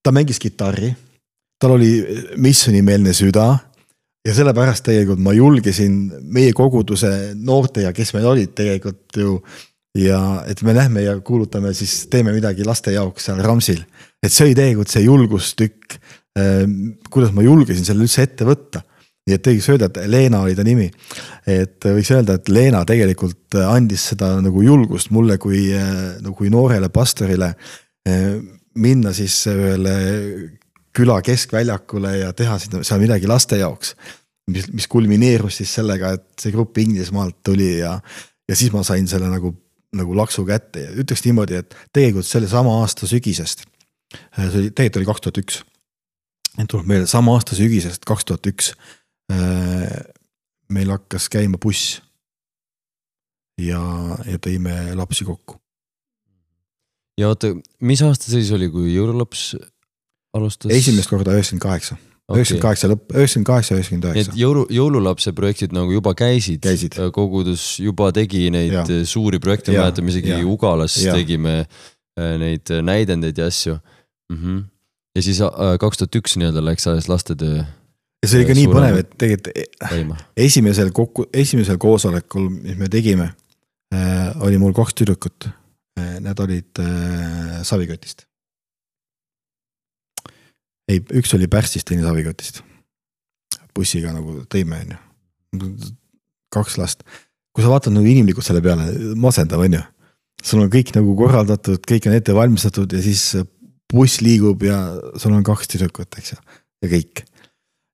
ta 0.00 0.12
mängis 0.16 0.40
kitarri, 0.40 0.94
tal 1.60 1.76
oli 1.76 1.90
missioonimeelne 2.40 3.12
süda 3.12 3.50
ja 4.24 4.36
sellepärast 4.36 4.84
tegelikult 4.88 5.20
ma 5.24 5.34
julgesin 5.36 6.00
meie 6.32 6.52
koguduse 6.56 7.34
noorte 7.36 7.84
ja 7.84 7.92
kes 7.96 8.14
meil 8.16 8.28
olid 8.32 8.56
tegelikult 8.56 9.20
ju 9.20 9.36
ja 9.98 10.44
et 10.46 10.62
me 10.62 10.74
lähme 10.74 11.02
ja 11.02 11.16
kuulutame 11.20 11.72
siis, 11.74 12.06
teeme 12.10 12.32
midagi 12.34 12.64
laste 12.66 12.92
jaoks 12.94 13.26
seal 13.26 13.42
Ramsil. 13.42 13.82
et 14.22 14.32
see 14.32 14.46
oli 14.46 14.54
tegelikult 14.54 14.92
see 14.92 15.02
julgustükk, 15.02 15.96
ähm, 16.38 16.94
kuidas 17.10 17.32
ma 17.34 17.42
julgesin 17.42 17.84
selle 17.84 18.06
üldse 18.06 18.22
ette 18.28 18.46
võtta. 18.46 18.84
nii 19.26 19.36
et 19.36 19.48
võiks 19.50 19.66
öelda, 19.70 19.90
et 19.90 19.98
Leena 20.10 20.40
oli 20.46 20.54
ta 20.54 20.64
nimi. 20.64 20.90
et 21.46 21.84
võiks 21.84 22.12
öelda, 22.14 22.38
et 22.38 22.48
Leena 22.48 22.84
tegelikult 22.86 23.58
andis 23.66 24.06
seda 24.12 24.36
nagu 24.40 24.62
julgust 24.62 25.10
mulle 25.10 25.38
kui, 25.38 25.66
äh, 25.74 26.20
nagu 26.22 26.34
kui 26.38 26.50
noorele 26.50 26.88
pastorile 26.88 27.54
äh, 28.06 28.38
minna 28.78 29.12
siis 29.12 29.42
ühele 29.50 29.96
küla 30.94 31.20
keskväljakule 31.22 32.16
ja 32.18 32.32
teha 32.34 32.58
seal 32.62 33.02
midagi 33.02 33.26
laste 33.30 33.58
jaoks. 33.58 33.96
mis, 34.50 34.70
mis 34.72 34.86
kulmineerus 34.90 35.60
siis 35.60 35.74
sellega, 35.74 36.14
et 36.14 36.42
see 36.42 36.50
grupp 36.54 36.78
Inglismaalt 36.78 37.36
tuli 37.42 37.78
ja, 37.78 37.96
ja 38.48 38.56
siis 38.56 38.72
ma 38.74 38.82
sain 38.86 39.06
selle 39.10 39.28
nagu 39.30 39.52
nagu 39.96 40.14
laksu 40.16 40.44
kätte 40.46 40.84
ja 40.84 40.92
ütleks 41.02 41.24
niimoodi, 41.26 41.58
et 41.62 41.74
tegelikult 41.94 42.28
sellesama 42.28 42.76
aasta 42.82 43.08
sügisest, 43.10 43.64
see 44.36 44.60
oli, 44.62 44.70
tegelikult 44.70 45.00
oli 45.00 45.08
kaks 45.10 45.24
tuhat 45.26 45.40
üks. 45.42 45.60
tuleb 46.68 46.90
meelde, 46.90 47.08
sama 47.10 47.34
aasta 47.38 47.58
sügisest, 47.58 48.04
kaks 48.06 48.28
tuhat 48.28 48.46
üks. 48.50 48.72
Äh, 49.32 49.98
meil 50.70 50.90
hakkas 50.90 51.28
käima 51.30 51.58
buss. 51.58 52.00
ja, 53.58 53.80
ja 54.26 54.38
tõime 54.38 54.94
lapsi 54.96 55.26
kokku. 55.26 55.58
ja 57.18 57.28
oota, 57.28 57.54
mis 57.80 58.02
aasta 58.02 58.30
siis 58.30 58.52
oli, 58.54 58.70
kui 58.70 58.94
jõululaps 58.94 59.56
alustas? 60.34 60.72
esimest 60.72 61.10
korda 61.10 61.34
üheksakümmend 61.34 61.66
kaheksa 61.66 61.98
üheksakümmend 62.36 62.64
kaheksa 62.64 62.90
lõpp, 62.90 63.12
üheksakümmend 63.14 63.48
kaheksa, 63.48 63.76
üheksakümmend 63.76 64.08
üheksa. 64.10 64.32
et 64.32 64.38
jõulu, 64.40 64.64
jõululapse 64.74 65.32
projektid 65.36 65.74
nagu 65.76 65.94
juba 65.94 66.14
käisid, 66.18 66.62
käisid., 66.64 66.96
äh, 66.98 67.10
kogudus 67.14 67.64
juba 67.82 68.10
tegi 68.16 68.46
neid 68.54 68.74
ja. 68.76 68.84
Äh, 68.84 69.02
suuri 69.08 69.40
projekte, 69.42 69.74
mäletame 69.76 70.12
isegi 70.12 70.32
ja. 70.34 70.40
Ugalas 70.46 70.96
ja. 71.02 71.14
tegime 71.16 71.56
äh, 71.64 72.32
neid 72.42 72.72
näidendeid 72.86 73.38
ja 73.38 73.50
asju 73.50 73.76
mm. 73.76 74.38
-hmm. 74.38 74.64
ja 75.18 75.26
siis 75.26 75.42
kaks 75.80 76.02
tuhat 76.02 76.20
üks 76.22 76.38
nii-öelda 76.40 76.64
läks 76.64 76.86
alles 76.90 77.08
lastetöö. 77.08 77.62
ja 78.22 78.28
see 78.28 78.40
oli 78.40 78.50
ka 78.50 78.58
nii 78.58 78.72
põnev, 78.72 79.00
et 79.04 79.14
tegelikult 79.18 79.56
e- 79.56 80.44
esimesel 80.46 80.92
kokku, 80.92 81.26
esimesel 81.32 81.78
koosolekul, 81.78 82.50
mis 82.50 82.78
me 82.78 82.88
tegime 82.88 83.32
äh,, 83.94 84.36
oli 84.40 84.58
mul 84.58 84.76
kaks 84.76 84.94
tüdrukut 84.94 85.46
äh,. 85.46 85.56
Need 86.20 86.40
olid 86.40 86.78
äh, 86.78 87.62
Savikotist. 87.62 88.29
ei, 90.90 91.00
üks 91.20 91.32
oli 91.36 91.48
Pärssist, 91.50 91.86
teine 91.88 92.04
Savikotist. 92.06 92.62
bussiga 93.76 94.12
nagu 94.12 94.40
tõime, 94.50 94.82
on 94.82 94.94
ju. 94.94 95.70
kaks 96.52 96.76
last. 96.80 97.04
kui 97.54 97.64
sa 97.64 97.70
vaatad 97.70 97.94
nagu 97.94 98.06
inimlikult 98.06 98.46
selle 98.46 98.62
peale, 98.64 98.90
masendav 99.16 99.62
on 99.62 99.78
ju. 99.78 99.82
sul 100.42 100.64
on 100.64 100.70
kõik 100.72 100.94
nagu 100.96 101.16
korraldatud, 101.16 101.82
kõik 101.86 102.08
on 102.08 102.16
ette 102.16 102.34
valmistatud 102.36 102.92
ja 102.92 103.02
siis 103.02 103.36
buss 103.90 104.20
liigub 104.22 104.62
ja 104.62 104.78
sul 105.18 105.34
on 105.34 105.44
kaks 105.46 105.68
tüdrukut, 105.72 106.18
eks 106.18 106.34
ju, 106.34 106.38
ja 106.84 106.92
kõik 106.92 107.24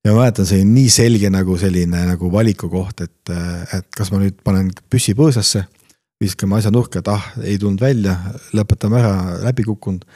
ja 0.06 0.12
ma 0.14 0.22
mäletan, 0.22 0.46
see 0.46 0.60
oli 0.60 0.68
nii 0.70 0.90
selge 0.92 1.30
nagu 1.32 1.56
selline 1.58 2.04
nagu 2.06 2.30
valiku 2.30 2.68
koht, 2.70 3.02
et, 3.02 3.32
et 3.74 3.86
kas 3.96 4.12
ma 4.12 4.20
nüüd 4.22 4.38
panen 4.46 4.68
püssi 4.92 5.16
põõsasse, 5.18 5.64
viskame 6.22 6.58
asja 6.58 6.70
nurka, 6.72 7.02
et 7.02 7.10
ah, 7.10 7.24
ei 7.42 7.58
tulnud 7.60 7.82
välja, 7.82 8.14
lõpetame 8.56 9.00
ära, 9.00 9.16
läbi 9.42 9.66
kukkunud. 9.66 10.06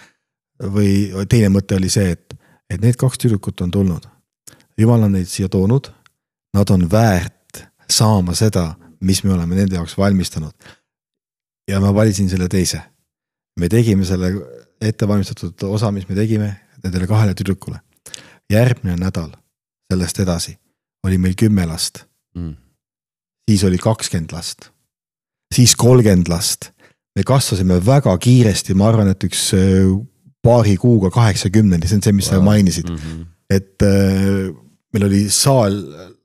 või 0.60 1.24
teine 1.28 1.48
mõte 1.48 1.76
oli 1.76 1.88
see, 1.90 2.12
et, 2.12 2.36
et 2.70 2.80
need 2.80 2.96
kaks 2.96 3.18
tüdrukut 3.18 3.60
on 3.60 3.70
tulnud. 3.70 4.06
jumal 4.78 5.02
on 5.02 5.12
neid 5.12 5.28
siia 5.28 5.48
toonud. 5.48 5.90
Nad 6.54 6.70
on 6.70 6.90
väärt 6.90 7.64
saama 7.90 8.34
seda, 8.34 8.74
mis 9.00 9.24
me 9.24 9.32
oleme 9.32 9.54
nende 9.54 9.74
jaoks 9.74 9.98
valmistanud. 9.98 10.52
ja 11.68 11.80
ma 11.80 11.94
valisin 11.94 12.28
selle 12.30 12.48
teise. 12.48 12.82
me 13.60 13.68
tegime 13.68 14.04
selle 14.04 14.32
ettevalmistatud 14.80 15.62
osa, 15.62 15.90
mis 15.92 16.08
me 16.08 16.14
tegime 16.14 16.60
nendele 16.84 17.06
kahele 17.06 17.34
tüdrukule. 17.34 17.80
järgmine 18.52 18.96
nädal 18.96 19.30
sellest 19.92 20.18
edasi 20.18 20.58
oli 21.04 21.18
meil 21.18 21.34
kümme 21.34 21.66
last, 21.66 22.04
Mm. 22.36 22.56
siis 23.50 23.64
oli 23.64 23.78
kakskümmend 23.78 24.32
last, 24.32 24.70
siis 25.54 25.76
kolmkümmend 25.76 26.28
last. 26.28 26.70
me 27.16 27.22
kasvasime 27.26 27.86
väga 27.86 28.18
kiiresti, 28.18 28.74
ma 28.74 28.88
arvan, 28.88 29.08
et 29.08 29.24
üks 29.24 29.50
paari 30.42 30.76
kuuga 30.80 31.10
kaheksakümneni, 31.10 31.86
see 31.88 31.96
on 31.98 32.02
see, 32.02 32.12
mis 32.16 32.26
sa 32.30 32.36
Wow. 32.38 32.44
mainisid, 32.48 32.88
Mhm. 32.90 33.22
et 33.50 33.82
äh, 33.82 34.50
meil 34.92 35.04
oli 35.04 35.22
saal 35.30 35.74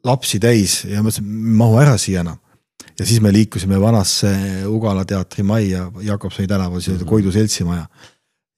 lapsi 0.05 0.39
täis 0.39 0.83
ja 0.85 1.01
ma 1.01 1.09
mõtlesin, 1.09 1.25
mahu 1.61 1.77
ära 1.81 1.97
siia 1.97 2.21
enam. 2.21 2.37
ja 2.99 3.05
siis 3.05 3.19
me 3.21 3.31
liikusime 3.33 3.75
vanasse 3.81 4.29
Ugala 4.71 5.03
teatri 5.05 5.43
majja 5.43 5.91
Jakobsoni 6.01 6.47
tänaval, 6.47 6.79
see 6.81 6.93
oli 6.93 7.03
Mhm. 7.03 7.09
Koidu 7.09 7.31
seltsimaja. 7.31 7.87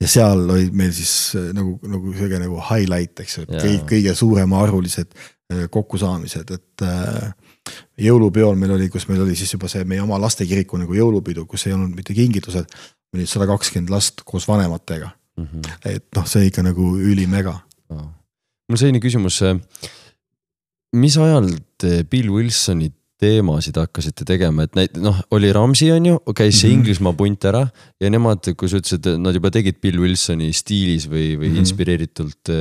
ja 0.01 0.07
seal 0.07 0.49
olid 0.49 0.73
meil 0.73 0.91
siis 0.93 1.33
äh, 1.35 1.53
nagu, 1.53 1.79
nagu 1.83 2.13
sihuke 2.13 2.39
nagu 2.39 2.59
highlight, 2.69 3.19
eks 3.19 3.37
ju, 3.37 3.43
et 3.43 3.49
kõik, 3.63 3.85
kõige 3.89 4.13
suuremaarvulised 4.15 5.07
äh, 5.53 5.67
kokkusaamised, 5.71 6.51
et 6.53 6.81
äh, 6.85 7.33
jõulupeol 7.99 8.55
meil 8.55 8.71
oli, 8.75 8.89
kus 8.93 9.07
meil 9.09 9.21
oli 9.23 9.35
siis 9.35 9.53
juba 9.53 9.67
see 9.71 9.83
meie 9.89 10.01
oma 10.03 10.19
lastekiriku 10.21 10.77
nagu 10.77 10.93
jõulupidu, 10.93 11.45
kus 11.49 11.65
ei 11.67 11.73
olnud 11.73 11.95
mitte 11.95 12.13
kingitused, 12.13 12.65
oli 13.15 13.25
sada 13.25 13.47
kakskümmend 13.49 13.89
last 13.89 14.21
koos 14.27 14.45
vanematega, 14.47 15.09
Mhm. 15.37 15.61
et 15.85 16.03
noh, 16.15 16.25
see 16.25 16.47
ikka 16.49 16.63
nagu 16.65 16.95
ülimega. 16.97 17.61
Vau. 17.89 18.09
mul 18.69 18.77
selline 18.77 18.99
küsimus. 18.99 19.41
mis 20.95 21.15
ajal 21.17 21.49
te 21.79 22.03
Bill 22.03 22.29
Wilsoni 22.33 22.91
teemasid 23.17 23.77
hakkasite 23.79 24.25
tegema, 24.29 24.63
et 24.67 24.75
näit-, 24.77 24.97
noh, 25.01 25.15
oli 25.33 25.49
Rams'i 25.55 25.87
on 25.91 26.05
ju, 26.05 26.19
käis 26.37 26.59
see 26.61 26.69
Mhm. 26.69 26.79
Inglismaa 26.79 27.13
punt 27.17 27.45
ära 27.49 27.63
ja 27.99 28.09
nemad, 28.09 28.43
kui 28.55 28.69
sa 28.69 28.77
ütlesid, 28.77 29.07
et 29.07 29.19
nad 29.19 29.33
juba 29.33 29.49
tegid 29.49 29.79
Bill 29.81 29.97
Wilsoni 29.99 30.51
stiilis 30.53 31.07
või, 31.09 31.35
või 31.37 31.49
Mhm. 31.49 31.57
inspireeritult, 31.63 32.51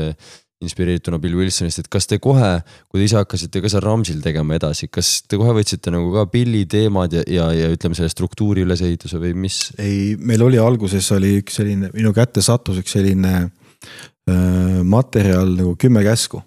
inspireerituna 0.65 1.19
Bill 1.21 1.37
Wilsonist, 1.37 1.83
et 1.83 1.89
kas 1.93 2.09
te 2.09 2.17
kohe, 2.23 2.49
kui 2.89 3.01
te 3.01 3.05
ise 3.05 3.19
hakkasite 3.19 3.61
ka 3.61 3.71
seal 3.71 3.85
Rams'il 3.85 4.23
tegema 4.25 4.57
edasi, 4.57 4.89
kas 4.93 5.21
te 5.29 5.37
kohe 5.37 5.53
võtsite 5.59 5.93
nagu 5.93 6.09
ka 6.15 6.25
Billi 6.33 6.65
teemad 6.71 7.13
ja, 7.13 7.25
ja, 7.29 7.51
ja 7.53 7.69
ütleme 7.75 7.99
selle 7.99 8.13
struktuuri 8.13 8.65
ülesehituse 8.65 9.21
või 9.21 9.35
mis? 9.47 9.59
ei, 9.77 10.15
meil 10.17 10.47
oli 10.47 10.61
alguses 10.61 11.11
oli 11.17 11.37
üks 11.43 11.61
selline, 11.61 11.93
minu 11.93 12.15
kätte 12.17 12.45
sattus 12.45 12.81
üks 12.81 12.97
selline 12.97 13.35
äh, 13.45 14.81
materjal 14.81 15.53
nagu 15.59 15.77
kümme 15.81 16.01
käsku, 16.07 16.41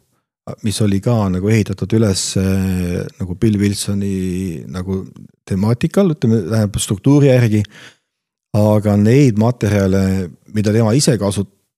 mis 0.66 0.82
oli 0.82 1.04
ka 1.06 1.20
nagu 1.30 1.54
ehitatud 1.54 1.94
üles 2.00 2.32
äh, 2.42 3.06
nagu 3.22 3.38
Bill 3.38 3.62
Wilsoni 3.62 4.66
nagu 4.74 5.04
temaatikal, 5.46 6.16
ütleme, 6.18 6.42
tähendab 6.50 6.82
struktuuri 6.82 7.30
järgi. 7.30 7.64
aga 8.58 8.96
neid 8.98 9.38
materjale, 9.38 10.32
mida 10.58 10.74
tema 10.74 10.98
ise 10.98 11.14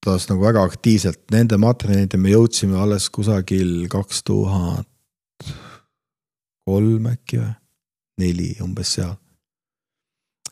kasutas 0.01 0.29
nagu 0.31 0.41
väga 0.41 0.63
aktiivselt, 0.65 1.19
nende 1.31 1.57
materjalide 1.61 2.17
me 2.17 2.31
jõudsime 2.33 2.77
alles 2.81 3.09
kusagil 3.13 3.87
kaks 3.89 4.23
tuhat 4.25 4.87
kolm 6.65 7.09
äkki 7.11 7.41
või, 7.41 7.51
neli 8.21 8.51
umbes 8.61 8.95
seal. 8.97 9.15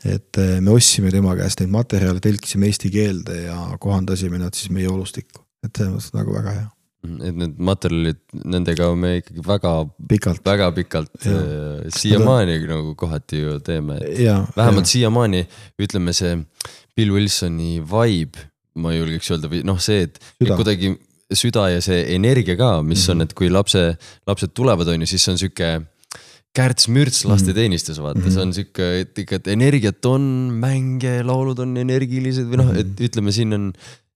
Et 0.05 0.37
eh, 0.39 0.59
me 0.63 0.71
ostsime 0.71 1.11
tema 1.11 1.33
käest 1.35 1.59
neid 1.59 1.71
materjale, 1.73 2.21
tõlkisime 2.23 2.69
eesti 2.69 2.91
keelde 2.93 3.41
ja 3.49 3.57
kohandasime 3.81 4.39
nad 4.39 4.55
siis 4.55 4.71
meie 4.71 4.87
olustikku, 4.87 5.41
et 5.65 5.73
selles 5.75 5.95
mõttes 5.97 6.13
nagu 6.15 6.35
väga 6.37 6.53
hea, 6.55 6.67
et 7.25 7.35
need 7.41 7.57
materjalid, 7.63 8.21
nendega 8.53 8.87
me 8.95 9.15
ikkagi 9.19 9.43
väga, 9.47 9.73
pikalt. 10.13 10.45
väga 10.45 10.69
pikalt 10.77 11.27
äh, 11.27 11.89
siiamaani 11.95 12.61
nagu 12.69 12.93
kohati 12.99 13.41
ju 13.41 13.57
teeme, 13.65 13.97
et 14.05 14.23
ja. 14.23 14.39
vähemalt 14.55 14.87
siiamaani 14.87 15.43
ütleme 15.81 16.15
see 16.15 16.37
Bill 16.95 17.13
Wilsoni 17.15 17.79
vibe, 17.83 18.48
ma 18.75 18.93
julgeks 18.93 19.31
öelda 19.33 19.49
või 19.51 19.63
noh, 19.67 19.79
see, 19.81 20.07
et 20.07 20.19
kuidagi 20.39 20.93
süda 21.35 21.67
ja 21.75 21.81
see 21.83 22.01
energia 22.15 22.57
ka, 22.57 22.81
mis 22.81 22.99
mm 22.99 23.05
-hmm. 23.05 23.11
on, 23.11 23.17
Mhm. 23.17 23.23
et 23.23 23.33
kui 23.33 23.49
lapse, 23.49 23.97
lapsed 24.27 24.53
tulevad, 24.53 24.87
on 24.87 25.01
ju, 25.01 25.07
siis 25.07 25.27
on 25.29 25.37
sihuke 25.37 25.81
kärts-mürts 26.57 27.25
lasteteenistus, 27.29 27.99
vaata 28.01 28.19
mm, 28.19 28.25
-hmm. 28.25 28.33
see 28.33 28.41
on 28.41 28.53
sihuke, 28.53 28.85
et 29.01 29.19
ikka, 29.19 29.35
et 29.35 29.47
energiat 29.47 30.05
on, 30.05 30.21
mänge, 30.51 31.21
laulud 31.23 31.59
on 31.59 31.77
energilised 31.77 32.49
või 32.49 32.57
noh, 32.63 32.71
et 32.73 33.03
ütleme, 33.05 33.31
siin 33.31 33.53
on, 33.53 33.73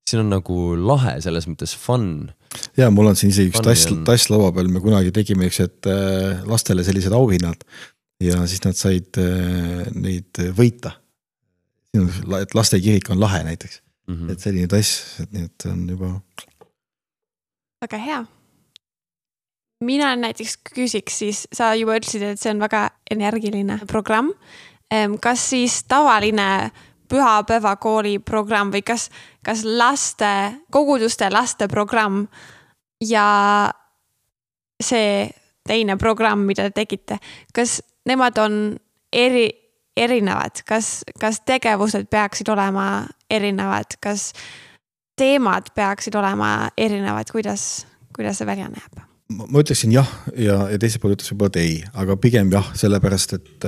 siin 0.09 0.23
on 0.23 0.33
nagu 0.33 0.57
lahe 0.75 1.19
selles 1.21 1.47
mõttes 1.47 1.75
fun. 1.77 2.31
ja 2.77 2.89
mul 2.89 3.11
on 3.11 3.15
siin 3.15 3.31
isegi 3.33 3.53
üks 3.53 3.61
tass 3.61 3.87
tass 4.05 4.29
laua 4.33 4.51
peal, 4.51 4.67
me 4.67 4.81
kunagi 4.81 5.13
tegime 5.13 5.47
siuksed 5.49 5.89
äh, 5.89 6.43
lastele 6.49 6.83
sellised 6.83 7.13
auhinnad 7.13 7.63
ja 8.21 8.43
siis 8.47 8.61
nad 8.65 8.77
said 8.77 9.17
äh, 9.21 9.87
neid 9.93 10.41
võita. 10.57 10.97
et 12.41 12.55
lastekirik 12.57 13.09
on 13.13 13.19
lahe 13.21 13.43
näiteks, 13.45 13.81
Mm 14.07 14.15
-hmm. 14.15 14.31
et 14.31 14.39
selline 14.39 14.67
tass, 14.67 15.19
et 15.19 15.31
nii, 15.31 15.43
et 15.43 15.65
on 15.65 15.89
juba 15.89 16.19
väga 17.81 17.97
hea. 17.97 18.25
mina 19.83 20.15
näiteks 20.15 20.57
küsiks 20.75 21.17
siis, 21.19 21.47
sa 21.53 21.73
juba 21.75 21.97
ütlesid, 21.97 22.21
et 22.23 22.39
see 22.39 22.51
on 22.51 22.59
väga 22.59 22.89
energiline 23.11 23.79
programm. 23.87 24.33
kas 25.21 25.49
siis 25.49 25.83
tavaline 25.83 26.71
pühapäevakooli 27.09 28.19
programm 28.19 28.71
või 28.71 28.81
kas, 28.81 29.09
kas 29.43 29.63
laste, 29.63 30.59
koguduste 30.71 31.29
laste 31.29 31.67
programm 31.67 32.27
ja 33.01 33.71
see 34.83 35.29
teine 35.67 35.97
programm, 35.97 36.47
mida 36.47 36.69
te 36.69 36.83
tegite, 36.83 37.19
kas 37.53 37.81
nemad 38.05 38.37
on 38.37 38.77
eri, 39.13 39.49
erinevad, 39.97 40.63
kas, 40.67 41.03
kas 41.19 41.41
tegevused 41.45 42.07
peaksid 42.11 42.49
olema 42.49 43.05
erinevad, 43.29 43.97
kas 44.01 44.31
teemad 45.19 45.73
peaksid 45.75 46.15
olema 46.17 46.69
erinevad, 46.77 47.29
kuidas, 47.31 47.85
kuidas 48.15 48.41
see 48.41 48.49
välja 48.49 48.69
näeb? 48.71 49.03
ma 49.33 49.61
ütleksin 49.63 49.93
jah 49.93 50.09
ja, 50.37 50.57
ja 50.69 50.77
teiselt 50.77 51.01
poolt 51.01 51.15
ütleks 51.15 51.31
võib-olla 51.31 51.53
et 51.53 51.61
ei, 51.61 51.77
aga 51.97 52.17
pigem 52.21 52.51
jah, 52.53 52.67
sellepärast 52.77 53.37
et. 53.39 53.67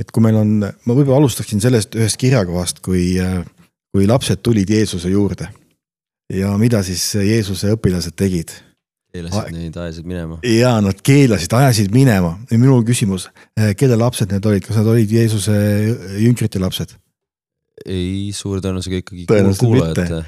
et 0.00 0.10
kui 0.10 0.24
meil 0.24 0.38
on, 0.40 0.56
ma 0.64 0.96
võib-olla 0.96 1.20
alustaksin 1.22 1.62
sellest 1.62 1.94
ühest 1.94 2.18
kirjakohast, 2.18 2.80
kui, 2.82 3.12
kui 3.94 4.08
lapsed 4.10 4.42
tulid 4.42 4.70
Jeesuse 4.70 5.12
juurde. 5.12 5.50
ja 6.32 6.54
mida 6.58 6.82
siis 6.82 7.04
Jeesuse 7.14 7.76
õpilased 7.76 8.16
tegid 8.16 8.56
keelasid 9.14 9.54
neid 9.54 9.76
ajasid 9.78 10.06
minema. 10.08 10.38
ja 10.48 10.74
nad 10.84 11.00
keelasid, 11.06 11.52
ajasid 11.54 11.94
minema 11.94 12.34
ja 12.50 12.58
minul 12.58 12.82
küsimus, 12.86 13.28
kelle 13.78 13.98
lapsed 14.00 14.32
need 14.34 14.46
olid, 14.50 14.64
kas 14.66 14.80
nad 14.80 14.90
olid 14.90 15.10
Jeesuse 15.14 15.56
jünkrite 16.22 16.62
lapsed? 16.62 16.96
ei, 17.84 18.30
suure 18.34 18.62
tõenäosusega 18.64 19.02
ikkagi 19.02 19.26
kuulajate. 19.60 20.22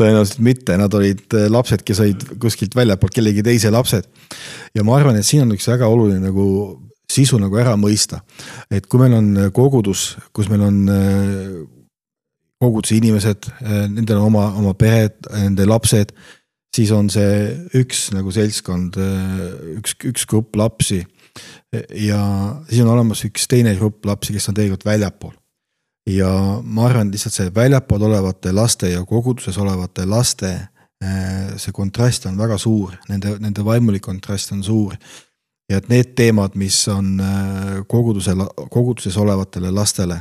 tõenäoliselt 0.00 0.44
mitte, 0.44 0.76
nad 0.80 0.94
olid 0.96 1.24
äh, 1.36 1.48
lapsed, 1.52 1.84
kes 1.86 2.00
olid 2.04 2.28
kuskilt 2.40 2.76
väljapoolt 2.76 3.16
kellegi 3.16 3.44
teise 3.44 3.72
lapsed. 3.72 4.08
ja 4.76 4.84
ma 4.86 4.96
arvan, 4.96 5.20
et 5.20 5.28
siin 5.28 5.44
on 5.44 5.56
üks 5.56 5.68
väga 5.68 5.88
oluline 5.90 6.22
nagu 6.30 6.46
sisu 7.10 7.40
nagu 7.42 7.60
ära 7.60 7.76
mõista. 7.80 8.22
et 8.70 8.86
kui 8.86 9.02
meil 9.02 9.18
on 9.18 9.52
kogudus, 9.56 10.14
kus 10.32 10.48
meil 10.52 10.64
on 10.68 10.80
koguduse 12.60 12.98
inimesed, 12.98 13.48
nendel 13.88 14.18
on 14.20 14.28
oma, 14.28 14.50
oma 14.60 14.74
pered, 14.76 15.16
nende 15.32 15.64
lapsed, 15.64 16.12
siis 16.76 16.90
on 16.94 17.10
see 17.10 17.32
üks 17.80 18.08
nagu 18.14 18.32
seltskond, 18.34 18.96
üks, 19.76 19.96
üks 20.06 20.26
grupp 20.30 20.56
lapsi. 20.56 21.04
ja 21.94 22.20
siis 22.68 22.82
on 22.82 22.90
olemas 22.90 23.24
üks 23.26 23.46
teine 23.50 23.74
grupp 23.78 24.04
lapsi, 24.06 24.34
kes 24.34 24.50
on 24.50 24.58
tegelikult 24.58 24.86
väljapool 24.86 25.36
ja 26.10 26.30
ma 26.62 26.86
arvan, 26.88 27.10
lihtsalt 27.12 27.36
see 27.36 27.54
väljapool 27.54 28.08
olevate 28.08 28.52
laste 28.52 28.90
ja 28.90 29.02
koguduses 29.06 29.58
olevate 29.58 30.06
laste 30.08 30.54
see 31.56 31.72
kontrast 31.72 32.26
on 32.28 32.36
väga 32.36 32.58
suur, 32.60 32.92
nende, 33.08 33.36
nende 33.40 33.64
vaimulik 33.64 34.02
kontrast 34.04 34.52
on 34.52 34.62
suur. 34.64 34.96
ja 35.70 35.78
et 35.78 35.88
need 35.88 36.14
teemad, 36.18 36.56
mis 36.58 36.76
on 36.90 37.14
koguduse, 37.88 38.34
koguduses 38.70 39.16
olevatele 39.16 39.70
lastele 39.70 40.20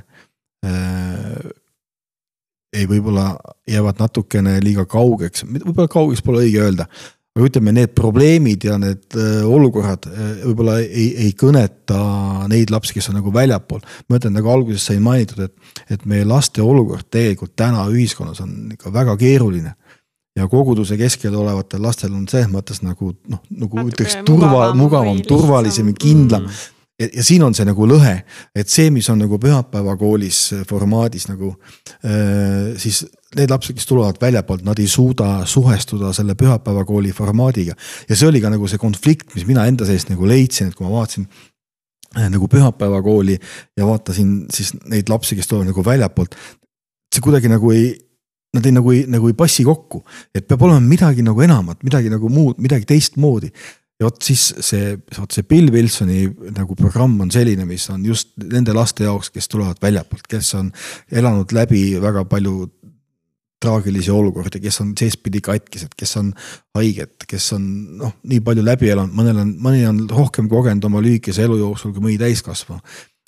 ei, 2.74 2.86
võib-olla 2.90 3.32
jäävad 3.70 4.02
natukene 4.02 4.58
liiga 4.64 4.86
kaugeks, 4.90 5.46
võib-olla 5.48 5.90
kaugeks 5.92 6.22
pole 6.26 6.46
õige 6.46 6.62
öelda. 6.66 6.86
aga 7.38 7.46
ütleme, 7.46 7.72
need 7.72 7.92
probleemid 7.96 8.66
ja 8.66 8.78
need 8.82 9.16
äh, 9.16 9.44
olukorrad 9.48 10.08
äh, 10.10 10.32
võib-olla 10.44 10.80
ei, 10.84 11.10
ei 11.26 11.34
kõneta 11.40 12.00
neid 12.52 12.74
lapsi, 12.74 12.96
kes 12.98 13.10
on 13.12 13.20
nagu 13.20 13.34
väljapool. 13.34 13.82
ma 14.10 14.20
ütlen, 14.20 14.36
nagu 14.38 14.50
alguses 14.54 14.86
sai 14.86 15.00
mainitud, 15.04 15.46
et, 15.46 15.76
et 15.90 16.06
meie 16.06 16.26
laste 16.28 16.62
olukord 16.62 17.08
tegelikult 17.10 17.56
täna 17.56 17.86
ühiskonnas 17.90 18.42
on 18.46 18.74
ikka 18.74 18.94
väga 18.94 19.18
keeruline. 19.18 19.76
Ja 20.38 20.46
koguduse 20.48 20.96
keskel 20.96 21.34
olevatel 21.36 21.82
lastel 21.84 22.14
on 22.16 22.28
selles 22.30 22.48
mõttes 22.52 22.84
nagu 22.86 23.12
noh, 23.28 23.42
nagu 23.50 23.88
ütleks 23.90 24.22
turva, 24.28 24.70
mugavam, 24.78 25.18
turvalisem, 25.26 25.90
kindlam. 25.98 26.46
Mm 26.46 26.79
ja, 27.00 27.24
siin 27.24 27.44
on 27.46 27.56
see 27.56 27.68
nagu 27.68 27.88
lõhe, 27.88 28.16
et 28.56 28.72
see, 28.72 28.90
mis 28.94 29.08
on 29.12 29.22
nagu 29.24 29.40
pühapäevakoolis 29.42 30.42
formaadis 30.70 31.30
nagu 31.30 31.54
äh, 32.04 32.76
siis 32.82 33.06
need 33.38 33.52
lapsed, 33.52 33.78
kes 33.78 33.88
tulevad 33.90 34.18
väljapoolt, 34.22 34.66
nad 34.66 34.80
ei 34.82 34.90
suuda 34.90 35.46
suhestuda 35.50 36.12
selle 36.18 36.36
pühapäevakooli 36.40 37.14
formaadiga. 37.16 37.76
ja 38.10 38.16
see 38.16 38.28
oli 38.28 38.42
ka 38.42 38.52
nagu 38.52 38.68
see 38.68 38.82
konflikt, 38.82 39.34
mis 39.36 39.48
mina 39.48 39.68
enda 39.70 39.88
seest 39.88 40.10
nagu 40.10 40.28
leidsin, 40.28 40.70
et 40.70 40.78
kui 40.78 40.88
ma 40.88 40.98
vaatasin 40.98 41.28
äh, 42.18 42.30
nagu 42.30 42.48
pühapäevakooli 42.52 43.40
ja 43.78 43.88
vaatasin 43.88 44.46
siis 44.54 44.74
neid 44.90 45.10
lapsi, 45.10 45.38
kes 45.38 45.48
tulevad 45.48 45.72
nagu 45.72 45.86
väljapoolt. 45.86 46.36
see 47.14 47.24
kuidagi 47.26 47.50
nagu 47.50 47.72
ei, 47.74 47.94
nad 48.54 48.66
ei 48.66 48.74
nagu 48.74 48.92
ei, 48.92 49.06
nagu 49.08 49.30
ei 49.30 49.38
passi 49.38 49.64
kokku, 49.64 50.04
et 50.36 50.48
peab 50.48 50.66
olema 50.66 50.82
midagi 50.82 51.24
nagu 51.26 51.42
enamat, 51.42 51.84
midagi 51.84 52.10
nagu 52.10 52.30
muud, 52.30 52.58
midagi 52.58 52.90
teistmoodi 52.90 53.54
ja 54.00 54.08
vot 54.08 54.24
siis 54.24 54.46
see, 54.64 54.94
vot 55.18 55.36
see 55.36 55.46
Bill 55.48 55.72
Wilsoni 55.74 56.24
nagu 56.56 56.76
programm 56.80 57.18
on 57.26 57.32
selline, 57.34 57.66
mis 57.68 57.90
on 57.92 58.06
just 58.08 58.32
nende 58.40 58.74
laste 58.76 59.04
jaoks, 59.04 59.32
kes 59.36 59.52
tulevad 59.52 59.82
väljapoolt, 59.84 60.28
kes 60.32 60.54
on 60.60 60.72
elanud 61.12 61.52
läbi 61.56 61.84
väga 62.02 62.24
palju 62.30 62.70
traagilisi 63.60 64.12
olukordi, 64.16 64.62
kes 64.64 64.80
on 64.86 64.94
seestpidi 64.98 65.42
katkised, 65.44 65.92
kes 66.00 66.16
on 66.22 66.32
haiged, 66.78 67.28
kes 67.28 67.52
on 67.58 67.66
noh, 68.00 68.16
nii 68.32 68.40
palju 68.46 68.64
läbi 68.64 68.92
elanud, 68.94 69.16
mõnel 69.20 69.42
on, 69.44 69.54
mõni 69.66 69.84
on 69.90 70.06
rohkem 70.12 70.48
kogenud 70.52 70.88
oma 70.88 71.04
lühikese 71.04 71.44
elu 71.44 71.60
jooksul 71.60 71.92
kui 71.96 72.06
mõni 72.08 72.20
täiskasvanu. 72.22 72.80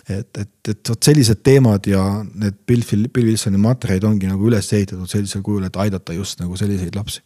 et, 0.08 0.38
et, 0.38 0.54
et 0.72 0.90
vot 0.90 1.04
sellised 1.04 1.44
teemad 1.44 1.88
ja 1.88 2.02
need 2.24 2.64
Bill, 2.68 2.88
Bill 3.12 3.28
Wilsoni 3.28 3.60
materjalid 3.62 4.08
ongi 4.08 4.32
nagu 4.32 4.48
üles 4.48 4.72
ehitatud 4.74 5.08
sellisel 5.12 5.44
kujul, 5.44 5.68
et 5.68 5.76
aidata 5.76 6.16
just 6.16 6.40
nagu 6.40 6.56
selliseid 6.58 6.96
lapsi. 6.96 7.22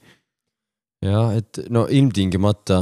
jah, 1.05 1.29
et 1.37 1.61
no 1.69 1.85
ilmtingimata 1.85 2.81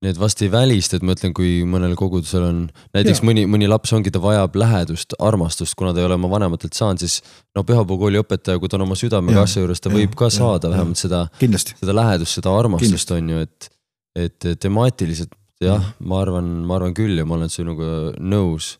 Need 0.00 0.16
vast 0.16 0.40
ei 0.40 0.48
välista, 0.48 0.96
et 0.96 1.02
ma 1.04 1.12
ütlen, 1.12 1.34
kui 1.36 1.58
mõnel 1.68 1.92
kogudusel 1.98 2.46
on 2.46 2.60
näiteks 2.96 3.20
ja. 3.20 3.26
mõni, 3.28 3.42
mõni 3.52 3.66
laps 3.68 3.92
ongi, 3.92 4.08
ta 4.14 4.22
vajab 4.22 4.54
lähedust, 4.56 5.12
armastust, 5.20 5.76
kuna 5.76 5.92
ta 5.92 6.00
ei 6.00 6.06
ole 6.08 6.16
oma 6.16 6.30
vanematelt 6.32 6.78
saanud, 6.78 7.02
siis 7.02 7.18
no 7.56 7.66
pühapäevakooli 7.68 8.22
õpetaja, 8.22 8.62
kui 8.62 8.70
ta 8.72 8.78
on 8.78 8.86
oma 8.86 8.96
südamega 8.96 9.44
asja 9.44 9.60
juures, 9.60 9.82
ta 9.84 9.92
ja, 9.92 9.98
võib 9.98 10.16
ka 10.16 10.30
ja, 10.30 10.36
saada 10.38 10.70
ja, 10.70 10.78
vähemalt 10.78 11.02
seda, 11.02 11.26
seda 11.42 11.96
lähedust, 11.98 12.38
seda 12.40 12.54
armastust 12.56 13.12
on 13.18 13.28
ju, 13.34 13.44
et. 13.44 13.70
et 14.16 14.48
temaatiliselt 14.58 15.36
jah, 15.60 15.92
ma 16.00 16.22
arvan, 16.24 16.48
ma 16.66 16.78
arvan 16.78 16.94
küll 16.96 17.20
ja 17.20 17.26
ma 17.28 17.36
olen 17.36 17.52
sinuga 17.52 18.14
nõus 18.16 18.72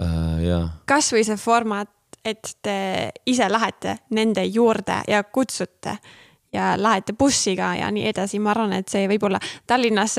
äh,, 0.00 0.40
jah. 0.46 0.70
kasvõi 0.88 1.24
see 1.26 1.36
formaat, 1.40 1.92
et 2.24 2.54
te 2.64 2.76
ise 3.28 3.50
lähete 3.52 3.98
nende 4.16 4.44
juurde 4.48 5.02
ja 5.10 5.20
kutsute 5.28 5.98
ja 6.54 6.72
lähete 6.80 7.12
bussiga 7.18 7.74
ja 7.76 7.90
nii 7.92 8.06
edasi, 8.08 8.40
ma 8.40 8.54
arvan, 8.54 8.72
et 8.78 8.88
see 8.88 9.08
võib-olla 9.10 9.40
Tallinnas 9.68 10.16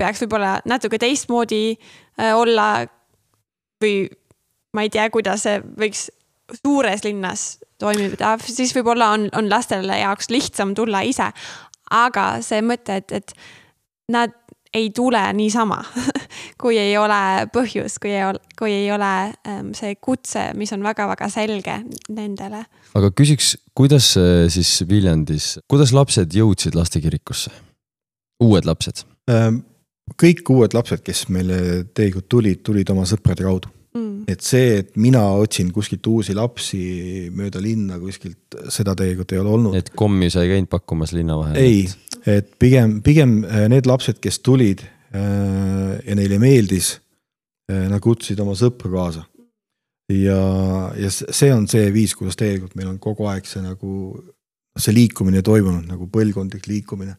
peaks 0.00 0.24
võib-olla 0.24 0.56
natuke 0.68 1.00
teistmoodi 1.00 1.64
äh, 1.74 2.32
olla. 2.36 2.86
või 3.80 4.08
ma 4.76 4.84
ei 4.84 4.90
tea, 4.92 5.08
kuidas 5.10 5.46
see 5.46 5.60
võiks 5.80 6.08
suures 6.60 7.04
linnas 7.06 7.58
toimida, 7.80 8.34
siis 8.44 8.74
võib-olla 8.76 9.12
on, 9.16 9.28
on 9.36 9.48
lastele 9.50 10.00
jaoks 10.02 10.30
lihtsam 10.30 10.74
tulla 10.76 11.02
ise. 11.06 11.30
aga 11.90 12.26
see 12.44 12.60
mõte, 12.62 13.00
et, 13.00 13.12
et 13.12 13.32
nad 14.12 14.34
ei 14.74 14.90
tule 14.94 15.20
niisama 15.34 15.80
kui 16.62 16.78
ei 16.78 16.92
ole 16.98 17.46
põhjus, 17.54 17.96
kui 18.02 18.12
ei 18.14 18.24
ole, 18.28 18.42
kui 18.58 18.74
ei 18.74 18.90
ole 18.94 19.14
ähm, 19.48 19.72
see 19.74 19.96
kutse, 20.02 20.50
mis 20.58 20.70
on 20.76 20.84
väga-väga 20.86 21.30
selge 21.32 21.80
nendele. 22.08 22.62
aga 22.94 23.10
küsiks, 23.16 23.56
kuidas 23.74 24.12
siis 24.54 24.76
Viljandis, 24.88 25.56
kuidas 25.70 25.94
lapsed 25.96 26.36
jõudsid 26.36 26.78
lastekirikusse? 26.78 27.50
uued 28.40 28.68
lapsed 28.68 29.04
ähm,? 29.30 29.64
Kõik 30.18 30.54
uued 30.54 30.74
lapsed, 30.74 31.02
kes 31.04 31.26
meile 31.32 31.84
tegelikult 31.94 32.28
tulid, 32.30 32.64
tulid 32.66 32.90
oma 32.92 33.06
sõprade 33.08 33.44
kaudu 33.46 33.70
mm.. 33.94 34.24
et 34.30 34.44
see, 34.44 34.78
et 34.82 34.92
mina 35.00 35.22
otsin 35.38 35.70
kuskilt 35.74 36.06
uusi 36.10 36.34
lapsi 36.36 36.82
mööda 37.36 37.62
linna 37.62 37.98
kuskilt, 38.02 38.58
seda 38.72 38.96
tegelikult 38.98 39.34
ei 39.34 39.42
ole 39.42 39.54
olnud. 39.56 39.78
et 39.78 39.92
kommi 39.96 40.30
sa 40.32 40.44
ei 40.44 40.54
käinud 40.54 40.70
pakkumas 40.72 41.14
linna 41.16 41.38
vahel? 41.40 41.60
ei, 41.60 41.84
et 42.26 42.52
pigem, 42.60 43.00
pigem 43.06 43.40
äh, 43.44 43.66
need 43.72 43.88
lapsed, 43.90 44.20
kes 44.22 44.40
tulid 44.46 44.84
äh, 44.84 45.96
ja 46.06 46.18
neile 46.18 46.40
meeldis, 46.42 46.96
äh, 47.70 47.86
nad 47.90 48.02
kutsusid 48.04 48.40
oma 48.42 48.56
sõpru 48.58 48.92
kaasa. 48.94 49.24
ja, 50.14 50.42
ja 50.98 51.14
see 51.14 51.54
on 51.54 51.68
see 51.70 51.88
viis, 51.94 52.16
kuidas 52.18 52.38
tegelikult 52.40 52.76
meil 52.78 52.92
on 52.92 53.00
kogu 53.02 53.30
aeg 53.30 53.48
see 53.48 53.62
nagu, 53.64 54.20
see 54.78 54.94
liikumine 54.94 55.42
toimunud 55.46 55.86
nagu 55.90 56.06
põlvkondlik 56.10 56.70
liikumine 56.70 57.16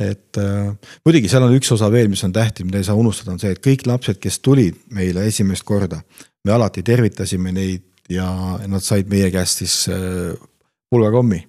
et 0.00 0.40
äh, 0.40 0.70
muidugi 1.04 1.28
seal 1.30 1.44
on 1.46 1.54
üks 1.56 1.70
osa 1.74 1.90
veel, 1.92 2.08
mis 2.12 2.22
on 2.26 2.32
tähtis, 2.32 2.66
mida 2.66 2.80
ei 2.80 2.86
saa 2.86 2.98
unustada, 2.98 3.34
on 3.34 3.42
see, 3.42 3.52
et 3.54 3.62
kõik 3.64 3.86
lapsed, 3.88 4.20
kes 4.22 4.40
tulid 4.44 4.78
meile 4.96 5.26
esimest 5.28 5.66
korda, 5.68 6.00
me 6.44 6.54
alati 6.56 6.84
tervitasime 6.86 7.52
neid 7.54 7.84
ja 8.10 8.30
nad 8.66 8.84
said 8.84 9.10
meie 9.12 9.30
käest 9.34 9.62
siis 9.62 9.76
äh, 9.92 10.32
pulgakommi 10.90 11.42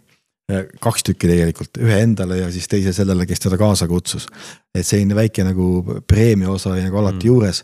äh,. 0.52 0.68
kaks 0.84 1.08
tükki 1.08 1.32
tegelikult, 1.32 1.80
ühe 1.82 2.02
endale 2.04 2.42
ja 2.42 2.52
siis 2.54 2.68
teise 2.70 2.94
sellele, 2.94 3.26
kes 3.30 3.48
teda 3.48 3.58
kaasa 3.62 3.88
kutsus. 3.90 4.28
et 4.76 4.86
selline 4.86 5.16
väike 5.16 5.48
nagu 5.48 6.02
preemia 6.08 6.52
osa 6.52 6.76
oli 6.76 6.84
nagu 6.86 7.02
alati 7.02 7.24
mm. 7.24 7.32
juures 7.32 7.64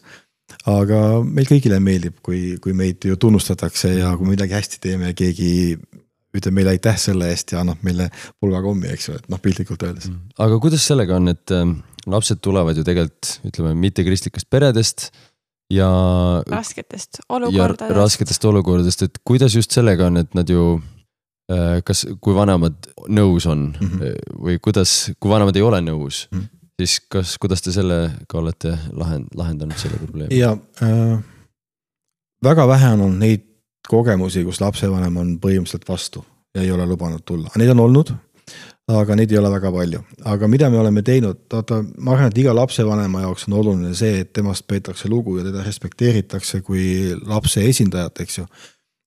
aga 0.67 1.21
meil 1.23 1.47
kõigile 1.47 1.79
meeldib, 1.83 2.19
kui, 2.23 2.57
kui 2.63 2.73
meid 2.75 3.03
ju 3.05 3.17
tunnustatakse 3.19 3.93
ja 3.99 4.13
kui 4.17 4.29
midagi 4.31 4.55
hästi 4.55 4.79
teeme 4.83 5.11
ja 5.11 5.17
keegi 5.17 5.51
ütleb 6.39 6.55
meile 6.57 6.75
aitäh 6.75 6.97
selle 7.01 7.29
eest 7.33 7.53
ja 7.53 7.61
annab 7.63 7.83
meile 7.85 8.09
pulga 8.39 8.61
kommi, 8.65 8.89
eks 8.93 9.09
ju, 9.09 9.15
et 9.19 9.29
noh, 9.31 9.41
piltlikult 9.41 9.83
öeldes. 9.87 10.09
Mm. 10.11 10.33
aga 10.47 10.59
kuidas 10.63 10.85
sellega 10.89 11.17
on, 11.17 11.31
et 11.33 11.55
äh, 11.55 11.65
lapsed 12.07 12.41
tulevad 12.43 12.77
ju 12.77 12.85
tegelikult 12.87 13.49
ütleme 13.49 13.73
mittekristlikest 13.77 14.49
peredest 14.49 15.09
ja. 15.73 15.87
rasketest 16.47 17.21
olukordadest. 17.29 17.95
rasketest 17.97 18.45
olukordadest, 18.45 19.07
et 19.07 19.19
kuidas 19.27 19.55
just 19.55 19.75
sellega 19.75 20.07
on, 20.07 20.21
et 20.23 20.37
nad 20.37 20.49
ju 20.49 20.67
äh, 21.51 21.79
kas, 21.87 22.05
kui 22.23 22.35
vanemad 22.37 22.91
nõus 23.07 23.47
on 23.49 23.71
mm 23.71 23.87
-hmm. 23.87 24.37
või 24.43 24.59
kuidas, 24.63 25.11
kui 25.19 25.31
vanemad 25.31 25.55
ei 25.55 25.65
ole 25.65 25.81
nõus 25.81 26.27
mm, 26.31 26.39
-hmm. 26.39 26.69
siis 26.81 26.99
kas, 27.09 27.37
kuidas 27.37 27.61
te 27.61 27.71
sellega 27.71 28.39
olete 28.39 28.77
lahend-, 28.93 29.33
lahendanud 29.35 29.77
selle 29.77 29.97
probleemi? 29.97 30.37
ja 30.37 30.57
äh, 30.81 31.19
väga 32.43 32.67
vähe 32.67 32.93
on 32.93 33.01
olnud 33.01 33.19
neid 33.19 33.43
kogemusi, 33.89 34.43
kus 34.47 34.61
lapsevanem 34.61 35.17
on 35.17 35.35
põhimõtteliselt 35.43 35.87
vastu 35.89 36.23
ja 36.55 36.63
ei 36.63 36.71
ole 36.71 36.85
lubanud 36.89 37.23
tulla, 37.25 37.51
neid 37.55 37.73
on 37.75 37.85
olnud. 37.87 38.15
aga 38.87 39.17
neid 39.19 39.31
ei 39.33 39.37
ole 39.37 39.49
väga 39.51 39.69
palju, 39.71 39.99
aga 40.31 40.47
mida 40.47 40.69
me 40.71 40.77
oleme 40.79 41.01
teinud, 41.03 41.41
vaata, 41.51 41.81
ma 41.99 42.13
arvan, 42.13 42.29
et 42.31 42.37
iga 42.39 42.53
lapsevanema 42.55 43.25
jaoks 43.25 43.43
on 43.49 43.57
oluline 43.59 43.91
see, 43.95 44.21
et 44.23 44.31
temast 44.33 44.63
peetakse 44.67 45.09
lugu 45.11 45.35
ja 45.37 45.43
teda 45.43 45.65
respekteeritakse 45.65 46.61
kui 46.63 47.11
lapse 47.27 47.65
esindajat, 47.67 48.21
eks 48.23 48.37
ju 48.37 48.45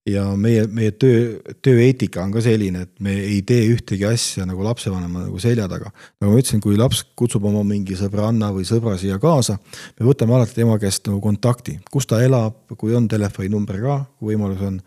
ja 0.09 0.25
meie, 0.37 0.65
meie 0.73 0.93
töö, 0.97 1.41
tööeetika 1.63 2.23
on 2.25 2.33
ka 2.33 2.43
selline, 2.45 2.87
et 2.87 3.03
me 3.05 3.13
ei 3.21 3.41
tee 3.47 3.67
ühtegi 3.69 4.07
asja 4.09 4.47
nagu 4.49 4.65
lapsevanema 4.65 5.27
nagu 5.27 5.41
selja 5.43 5.69
taga. 5.69 5.91
nagu 6.21 6.33
ma 6.33 6.41
ütlesin, 6.41 6.63
kui 6.65 6.79
laps 6.79 7.03
kutsub 7.17 7.45
oma 7.51 7.63
mingi 7.67 7.99
sõbranna 7.99 8.51
või 8.55 8.65
sõbra 8.69 8.97
siia 9.01 9.19
kaasa, 9.21 9.59
me 9.99 10.09
võtame 10.09 10.37
alati 10.37 10.57
tema 10.57 10.79
käest 10.81 11.07
nagu 11.09 11.21
kontakti, 11.21 11.79
kus 11.91 12.09
ta 12.09 12.23
elab, 12.25 12.57
kui 12.79 12.95
on 12.97 13.09
telefoninumber 13.09 13.81
ka, 13.83 13.99
kui 14.19 14.35
võimalus 14.35 14.65
on, 14.67 14.81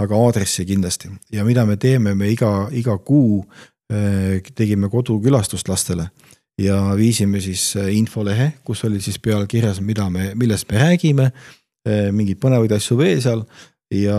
aga 0.00 0.16
aadressi 0.16 0.64
kindlasti. 0.68 1.10
Ja 1.32 1.44
mida 1.44 1.66
me 1.68 1.76
teeme, 1.80 2.14
me 2.14 2.30
iga, 2.32 2.68
iga 2.72 2.96
kuu 2.98 3.40
äh, 3.92 4.52
tegime 4.54 4.92
kodukülastust 4.92 5.68
lastele 5.68 6.10
ja 6.60 6.76
viisime 6.96 7.40
siis 7.40 7.72
äh, 7.76 7.88
infolehe, 7.96 8.52
kus 8.64 8.84
oli 8.84 9.00
siis 9.00 9.18
peal 9.18 9.46
kirjas, 9.48 9.80
mida 9.80 10.08
me, 10.12 10.32
millest 10.36 10.68
me 10.70 10.80
räägime, 10.84 11.30
äh, 11.88 12.08
mingeid 12.12 12.40
põnevaid 12.42 12.76
asju 12.76 13.00
veel 13.00 13.20
seal 13.24 13.44
ja 13.90 14.18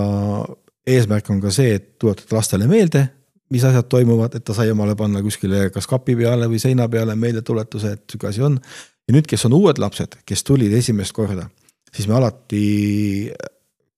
eesmärk 0.88 1.30
on 1.30 1.42
ka 1.42 1.52
see, 1.54 1.76
et 1.78 1.98
tuletada 2.02 2.38
lastele 2.38 2.68
meelde, 2.70 3.06
mis 3.52 3.64
asjad 3.68 3.88
toimuvad, 3.92 4.36
et 4.38 4.46
ta 4.48 4.56
sai 4.56 4.72
omale 4.72 4.96
panna 5.00 5.22
kuskile 5.24 5.70
kas 5.74 5.88
kapi 5.90 6.16
peale 6.20 6.48
või 6.52 6.60
seina 6.64 6.88
peale 6.92 7.16
meeldetuletuse, 7.20 7.96
et 7.96 8.06
sihuke 8.10 8.30
asi 8.30 8.44
on. 8.48 8.60
ja 9.08 9.16
nüüd, 9.16 9.28
kes 9.28 9.46
on 9.48 9.58
uued 9.58 9.82
lapsed, 9.82 10.22
kes 10.26 10.44
tulid 10.48 10.74
esimest 10.78 11.16
korda, 11.16 11.50
siis 11.92 12.08
me 12.08 12.16
alati 12.20 12.64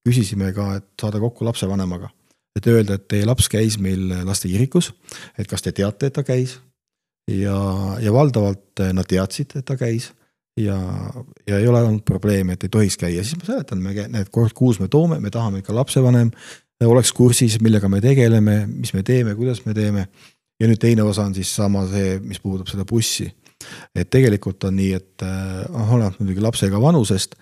küsisime 0.03 0.51
ka, 0.55 0.73
et 0.81 0.89
saada 0.99 1.21
kokku 1.21 1.45
lapsevanemaga. 1.45 2.09
et 2.57 2.67
öelda, 2.67 2.95
et 2.95 3.07
teie 3.09 3.25
laps 3.25 3.49
käis 3.49 3.79
meil 3.81 4.11
lastekirikus, 4.25 4.91
et 5.37 5.47
kas 5.47 5.61
te 5.61 5.71
teate, 5.71 6.09
et 6.09 6.13
ta 6.13 6.23
käis. 6.23 6.59
ja, 7.29 7.57
ja 8.01 8.13
valdavalt 8.13 8.83
nad 8.93 9.07
teadsid, 9.07 9.57
et 9.57 9.65
ta 9.65 9.77
käis 9.77 10.11
ja, 10.57 10.77
ja 11.47 11.59
ei 11.59 11.67
ole 11.67 11.81
olnud 11.81 12.03
probleemi, 12.05 12.53
et 12.53 12.63
ei 12.63 12.69
tohiks 12.69 12.97
käia, 12.97 13.23
siis 13.23 13.39
ma 13.39 13.47
seletan, 13.47 13.81
me 13.81 13.93
need 13.93 14.29
kord 14.31 14.53
kuus 14.57 14.79
me 14.79 14.87
toome, 14.87 15.19
me 15.19 15.31
tahame 15.33 15.63
ikka 15.63 15.75
lapsevanem 15.75 16.31
oleks 16.87 17.13
kursis, 17.13 17.59
millega 17.61 17.89
me 17.89 18.01
tegeleme, 18.01 18.63
mis 18.67 18.93
me 18.93 19.03
teeme, 19.03 19.35
kuidas 19.35 19.65
me 19.65 19.73
teeme. 19.73 20.07
ja 20.61 20.67
nüüd 20.69 20.79
teine 20.79 21.03
osa 21.03 21.25
on 21.25 21.33
siis 21.35 21.49
sama 21.55 21.81
see, 21.89 22.19
mis 22.23 22.39
puudutab 22.39 22.69
seda 22.71 22.85
bussi. 22.85 23.31
et 23.95 24.09
tegelikult 24.09 24.63
on 24.67 24.75
nii, 24.75 24.93
et 24.93 25.23
noh, 25.23 25.93
oleneb 25.95 26.17
muidugi 26.19 26.43
lapsega 26.43 26.81
vanusest, 26.81 27.35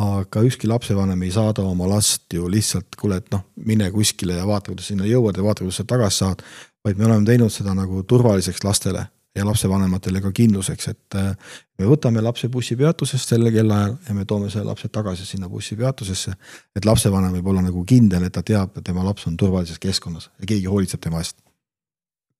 aga 0.00 0.42
ükski 0.46 0.68
lapsevanem 0.70 1.22
ei 1.22 1.32
saada 1.34 1.62
oma 1.62 1.88
last 1.90 2.32
ju 2.32 2.48
lihtsalt, 2.50 2.94
kuule, 2.98 3.18
et 3.18 3.30
noh, 3.34 3.44
mine 3.56 3.90
kuskile 3.90 4.38
ja 4.38 4.46
vaata, 4.46 4.70
kuidas 4.70 4.90
sinna 4.90 5.06
jõuad 5.06 5.36
ja 5.38 5.46
vaata, 5.46 5.64
kuidas 5.64 5.82
sa 5.82 5.84
tagasi 5.84 6.24
saad. 6.24 6.46
vaid 6.84 6.98
me 6.98 7.06
oleme 7.06 7.24
teinud 7.24 7.52
seda 7.52 7.74
nagu 7.74 8.02
turvaliseks 8.02 8.64
lastele 8.64 9.06
ja 9.34 9.46
lapsevanematele 9.46 10.20
ka 10.22 10.32
kindluseks, 10.32 10.88
et 10.92 11.16
äh, 11.18 11.54
me 11.78 11.88
võtame 11.90 12.22
lapse 12.22 12.48
bussipeatusest 12.48 13.34
sellel 13.34 13.52
kellaajal 13.54 13.96
ja 14.08 14.14
me 14.14 14.24
toome 14.24 14.50
selle 14.50 14.68
lapse 14.70 14.88
tagasi 14.88 15.26
sinna 15.26 15.48
bussipeatusesse. 15.50 16.34
et 16.76 16.84
lapsevanem 16.84 17.32
võib 17.38 17.50
olla 17.50 17.62
nagu 17.62 17.84
kindel, 17.84 18.24
et 18.24 18.32
ta 18.32 18.42
teab, 18.42 18.76
et 18.78 18.84
tema 18.84 19.04
laps 19.04 19.26
on 19.26 19.36
turvalises 19.36 19.78
keskkonnas 19.78 20.30
ja 20.38 20.46
keegi 20.46 20.70
hoolitseb 20.70 21.00
tema 21.00 21.18
eest 21.22 21.40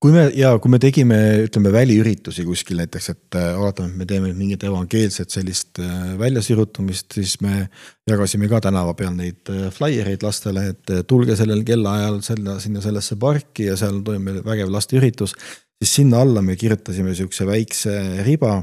kui 0.05 0.11
me 0.13 0.25
ja 0.37 0.51
kui 0.61 0.69
me 0.69 0.77
tegime, 0.77 1.17
ütleme 1.47 1.71
väliüritusi 1.73 2.43
kuskil 2.45 2.77
näiteks, 2.77 3.07
et 3.09 3.37
äh, 3.39 3.55
oletame, 3.57 3.89
et 3.89 3.99
me 4.01 4.05
teeme 4.05 4.33
mingit 4.37 4.63
evangeelset 4.67 5.33
sellist 5.33 5.79
äh, 5.81 6.13
väljasirutamist, 6.19 7.15
siis 7.17 7.39
me 7.41 7.65
jagasime 8.07 8.49
ka 8.51 8.59
tänava 8.67 8.93
peal 8.93 9.15
neid 9.17 9.49
flaiereid 9.73 10.23
lastele, 10.23 10.67
et 10.75 10.93
tulge 11.09 11.35
sellel 11.39 11.63
kellaajal 11.65 12.19
selle, 12.27 12.59
sinna 12.61 12.83
sellesse 12.85 13.17
parki 13.17 13.71
ja 13.71 13.79
seal 13.79 14.03
toimub 14.05 14.29
meil 14.29 14.43
vägev 14.45 14.69
lasteüritus. 14.75 15.33
Siis 15.81 15.95
sinna 16.01 16.21
alla 16.23 16.41
me 16.41 16.55
kirjutasime 16.55 17.15
sihukese 17.15 17.47
väikse 17.47 17.93
riba, 18.25 18.57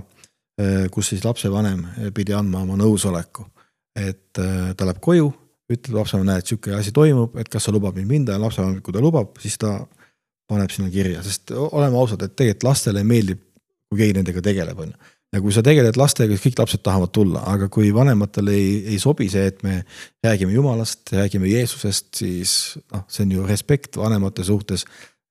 kus 0.92 1.12
siis 1.12 1.24
lapsevanem 1.24 1.84
pidi 2.14 2.34
andma 2.36 2.62
oma 2.62 2.76
nõusoleku. 2.76 3.46
et 3.96 4.32
ta 4.32 4.86
läheb 4.86 5.00
koju, 5.04 5.26
ütleb 5.72 5.98
lapsevanem, 5.98 6.30
näed, 6.30 6.46
sihuke 6.48 6.72
asi 6.76 6.92
toimub, 6.96 7.34
et 7.40 7.48
kas 7.52 7.66
sa 7.66 7.74
lubad 7.74 7.96
mind 7.96 8.08
minna 8.08 8.36
ja 8.36 8.40
lapsevanem, 8.40 8.80
kui 8.84 8.94
ta 8.94 9.02
lubab, 9.04 9.34
siis 9.42 9.58
ta 9.60 9.74
paneb 10.50 10.72
sinna 10.72 10.90
kirja, 10.92 11.22
sest 11.24 11.52
oleme 11.52 11.98
ausad, 12.00 12.22
et 12.24 12.36
tegelikult 12.36 12.68
lastele 12.70 13.02
meeldib, 13.08 13.42
kui 13.90 14.00
keegi 14.00 14.16
nendega 14.18 14.42
tegeleb, 14.44 14.80
on 14.84 14.92
ju. 14.92 15.12
ja 15.32 15.40
kui 15.40 15.54
sa 15.54 15.62
tegeled 15.64 15.96
lastega, 15.96 16.34
siis 16.34 16.44
kõik 16.44 16.60
lapsed 16.60 16.82
tahavad 16.84 17.12
tulla, 17.14 17.44
aga 17.48 17.68
kui 17.72 17.92
vanematele 17.94 18.56
ei, 18.56 18.72
ei 18.94 18.98
sobi 19.00 19.30
see, 19.32 19.46
et 19.48 19.62
me 19.64 19.78
räägime 20.24 20.52
jumalast, 20.56 21.06
räägime 21.16 21.48
Jeesusest, 21.48 22.10
siis 22.20 22.56
noh, 22.92 23.06
see 23.12 23.24
on 23.26 23.36
ju 23.38 23.46
respekt 23.48 23.96
vanemate 24.00 24.44
suhtes 24.44 24.84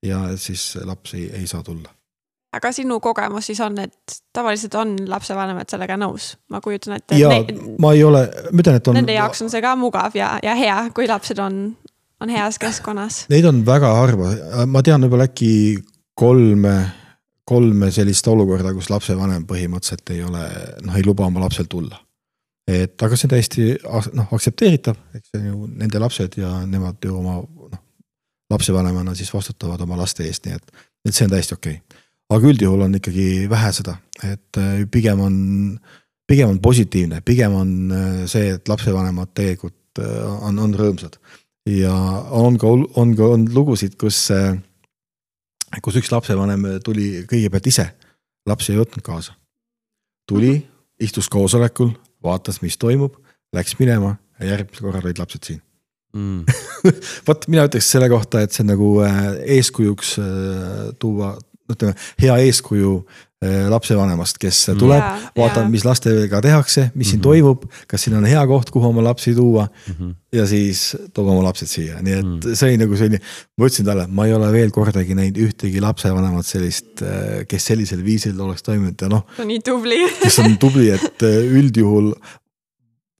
ja 0.05 0.23
siis 0.37 0.75
laps 0.85 1.13
ei, 1.17 1.27
ei 1.41 1.47
saa 1.47 1.63
tulla 1.63 1.89
aga 2.51 2.71
sinu 2.75 2.99
kogemus 2.99 3.47
siis 3.47 3.59
on, 3.63 3.77
et 3.79 4.17
tavaliselt 4.33 4.75
on 4.75 4.95
lapsevanemad 5.07 5.69
sellega 5.71 5.95
nõus, 5.99 6.33
ma 6.51 6.59
kujutan 6.61 6.97
ette. 6.97 7.19
ja 7.19 7.29
ne... 7.31 7.45
ma 7.79 7.93
ei 7.95 8.03
ole, 8.03 8.25
ma 8.51 8.63
ütlen, 8.63 8.81
et 8.81 8.89
on. 8.91 8.97
Nende 8.99 9.15
jaoks 9.15 9.45
on 9.45 9.51
see 9.53 9.63
ka 9.63 9.75
mugav 9.79 10.17
ja, 10.19 10.33
ja 10.43 10.55
hea, 10.59 10.81
kui 10.95 11.07
lapsed 11.07 11.39
on 11.39 11.63
on 12.21 12.29
heas 12.29 12.59
keskkonnas? 12.61 13.25
Neid 13.31 13.47
on 13.49 13.63
väga 13.65 13.91
harva, 13.97 14.31
ma 14.69 14.83
tean 14.85 15.03
võib-olla 15.05 15.27
äkki 15.29 15.51
kolme, 16.17 16.75
kolme 17.47 17.89
sellist 17.93 18.27
olukorda, 18.29 18.75
kus 18.77 18.91
lapsevanem 18.93 19.47
põhimõtteliselt 19.49 20.13
ei 20.13 20.23
ole, 20.27 20.45
noh, 20.85 20.97
ei 20.97 21.05
luba 21.07 21.25
oma 21.27 21.43
lapsel 21.45 21.69
tulla. 21.71 21.99
et 22.71 23.01
aga 23.03 23.17
see 23.17 23.27
on 23.27 23.31
täiesti 23.33 23.63
noh, 24.15 24.29
aktsepteeritav, 24.37 24.99
eks 25.17 25.31
see 25.31 25.41
on 25.41 25.47
ju 25.49 25.71
nende 25.81 25.99
lapsed 25.99 26.37
ja 26.39 26.53
nemad 26.69 27.01
ju 27.03 27.17
oma 27.17 27.39
lapsevanemana 28.51 29.15
siis 29.15 29.33
vastutavad 29.33 29.81
oma 29.81 29.97
laste 29.99 30.25
eest, 30.27 30.45
nii 30.45 30.57
et, 30.57 30.85
et 31.07 31.15
see 31.15 31.27
on 31.27 31.33
täiesti 31.33 31.55
okei 31.57 31.79
okay. 31.79 32.01
aga 32.35 32.51
üldjuhul 32.53 32.85
on 32.87 32.97
ikkagi 32.99 33.27
vähe 33.51 33.71
seda, 33.75 33.97
et 34.23 34.59
äh, 34.61 34.83
pigem 34.91 35.23
on, 35.23 35.35
pigem 36.27 36.53
on 36.53 36.59
positiivne, 36.63 37.21
pigem 37.27 37.55
on 37.57 37.71
äh, 37.95 38.09
see, 38.31 38.55
et 38.57 38.71
lapsevanemad 38.71 39.33
tegelikult 39.37 40.03
äh, 40.03 40.45
on, 40.47 40.59
on 40.59 40.75
rõõmsad 40.77 41.19
ja 41.69 41.95
on 42.37 42.59
ka, 42.61 42.71
on 42.99 43.15
ka 43.17 43.31
olnud 43.35 43.55
lugusid, 43.55 43.97
kus, 44.01 44.27
kus 45.81 45.99
üks 46.01 46.09
lapsevanem 46.11 46.65
tuli 46.85 47.25
kõigepealt 47.29 47.69
ise, 47.69 47.91
lapsi 48.49 48.73
ei 48.73 48.81
võtnud 48.81 49.05
kaasa. 49.05 49.35
tuli, 50.25 50.55
istus 50.99 51.29
koosolekul, 51.29 51.91
vaatas, 52.23 52.61
mis 52.61 52.77
toimub, 52.81 53.19
läks 53.53 53.77
minema 53.79 54.15
ja 54.39 54.55
järgmisel 54.55 54.87
korral 54.87 55.05
olid 55.05 55.21
lapsed 55.21 55.45
siin 55.45 55.61
mm. 56.13 56.45
vot 57.27 57.47
mina 57.47 57.65
ütleks 57.69 57.91
selle 57.95 58.09
kohta, 58.11 58.41
et 58.41 58.55
see 58.55 58.65
on 58.65 58.71
nagu 58.73 58.93
äh, 59.05 59.19
eeskujuks 59.57 60.15
äh, 60.21 60.87
tuua, 60.99 61.35
ütleme 61.71 61.95
hea 62.21 62.37
eeskuju 62.47 62.95
Äh, 63.41 63.63
lapsevanemast, 63.73 64.37
kes 64.37 64.57
mm. 64.69 64.77
tuleb, 64.77 65.05
vaatab, 65.33 65.63
mis 65.73 65.81
lastega 65.81 66.43
tehakse, 66.45 66.81
mis 66.81 66.91
mm 66.93 66.99
-hmm. 66.99 67.09
siin 67.09 67.17
mhm. 67.17 67.23
toimub, 67.23 67.63
kas 67.89 68.03
siin 68.05 68.15
on 68.19 68.25
hea 68.29 68.41
koht, 68.47 68.69
kuhu 68.69 68.85
oma 68.87 69.01
lapsi 69.03 69.33
tuua 69.33 69.63
mm. 69.65 69.93
-hmm. 69.93 70.11
ja 70.31 70.45
siis 70.45 70.97
toob 71.13 71.27
oma 71.27 71.43
lapsed 71.47 71.67
siia, 71.67 72.01
nii 72.01 72.13
et 72.13 72.25
mm 72.25 72.35
-hmm. 72.37 72.55
see 72.55 72.69
oli 72.69 72.77
nagu 72.77 72.97
selline, 72.99 73.19
ma 73.57 73.65
ütlesin 73.65 73.85
talle, 73.85 74.05
ma 74.07 74.27
ei 74.27 74.33
ole 74.33 74.51
veel 74.51 74.69
kordagi 74.71 75.17
näinud 75.17 75.41
ühtegi 75.41 75.81
lapsevanemat 75.81 76.45
sellist, 76.45 77.01
kes 77.47 77.65
sellisel 77.65 78.05
viisil 78.05 78.39
oleks 78.39 78.61
toiminud 78.63 79.01
ja 79.01 79.09
noh. 79.09 79.25
nii 79.45 79.59
tubli 79.65 79.97
kes 80.21 80.39
on 80.39 80.57
tubli, 80.61 80.91
et 80.91 81.25
üldjuhul 81.25 82.13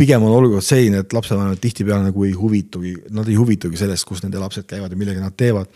pigem 0.02 0.26
on 0.26 0.34
olukord 0.34 0.66
selline, 0.66 1.04
et 1.06 1.14
lapsevanemad 1.14 1.62
tihtipeale 1.62 2.10
nagu 2.10 2.26
ei 2.26 2.34
huvitugi, 2.38 2.96
nad 3.14 3.30
ei 3.30 3.38
huvitugi 3.38 3.78
sellest, 3.78 4.08
kus 4.10 4.26
nende 4.26 4.42
lapsed 4.42 4.66
käivad 4.70 4.92
ja 4.92 4.98
millega 4.98 5.22
nad 5.22 5.38
teevad. 5.38 5.70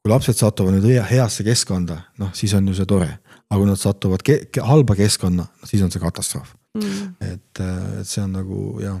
kui 0.00 0.12
lapsed 0.12 0.36
satuvad 0.36 0.78
nüüd 0.78 1.02
heasse 1.10 1.44
keskkonda, 1.44 1.98
noh 2.20 2.30
siis 2.36 2.54
on 2.56 2.68
ju 2.68 2.76
see 2.76 2.88
tore 2.88 3.18
aga 3.50 3.58
kui 3.58 3.68
nad 3.68 3.80
satuvad 3.80 4.22
ke 4.22 4.36
ke 4.52 4.62
halba 4.62 4.94
keskkonna, 4.98 5.46
siis 5.66 5.82
on 5.82 5.90
see 5.90 6.02
katastroof 6.02 6.54
mm.. 6.78 7.14
et, 7.32 7.62
et 8.00 8.06
see 8.08 8.22
on 8.22 8.36
nagu 8.38 8.60
jah. 8.82 9.00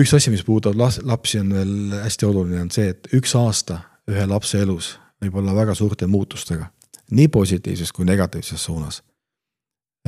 üks 0.00 0.14
asi, 0.16 0.32
mis 0.32 0.44
puudutab 0.46 0.80
lapsi 1.04 1.42
on 1.42 1.52
veel 1.54 1.74
hästi 2.06 2.28
oluline, 2.28 2.64
on 2.64 2.72
see, 2.72 2.88
et 2.94 3.10
üks 3.16 3.36
aasta 3.36 3.82
ühe 4.10 4.24
lapse 4.26 4.60
elus 4.60 4.94
võib 5.20 5.36
olla 5.42 5.54
väga 5.54 5.76
suurte 5.76 6.08
muutustega. 6.08 6.70
nii 7.10 7.28
positiivses 7.28 7.92
kui 7.92 8.06
negatiivses 8.08 8.64
suunas. 8.64 9.02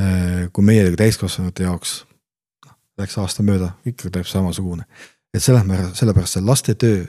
Äh, 0.01 0.49
kui 0.53 0.65
meie 0.65 0.87
täiskasvanute 0.97 1.67
jaoks 1.67 1.99
läks 3.01 3.19
aasta 3.19 3.45
mööda, 3.47 3.73
ikka 3.89 4.11
täpselt 4.11 4.39
samasugune. 4.39 4.85
et 5.35 5.43
sellepärast, 5.43 5.97
sellepärast 5.97 6.37
see 6.37 6.45
laste 6.45 6.75
töö 6.75 7.07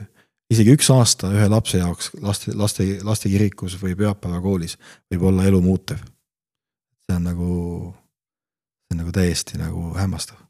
isegi 0.52 0.74
üks 0.76 0.88
aasta 0.92 1.30
ühe 1.32 1.48
lapse 1.48 1.78
jaoks 1.80 2.10
laste, 2.22 2.54
laste, 2.56 2.86
lastekirikus 3.04 3.76
või 3.82 3.96
pühapäevakoolis 3.98 4.78
võib 5.12 5.28
olla 5.30 5.46
elu 5.48 5.60
muutev 5.64 6.00
see 7.04 7.16
on 7.16 7.28
nagu, 7.28 7.50
see 8.84 8.96
on 8.96 9.02
nagu 9.02 9.14
täiesti 9.14 9.60
nagu 9.60 9.92
hämmastav 9.98 10.40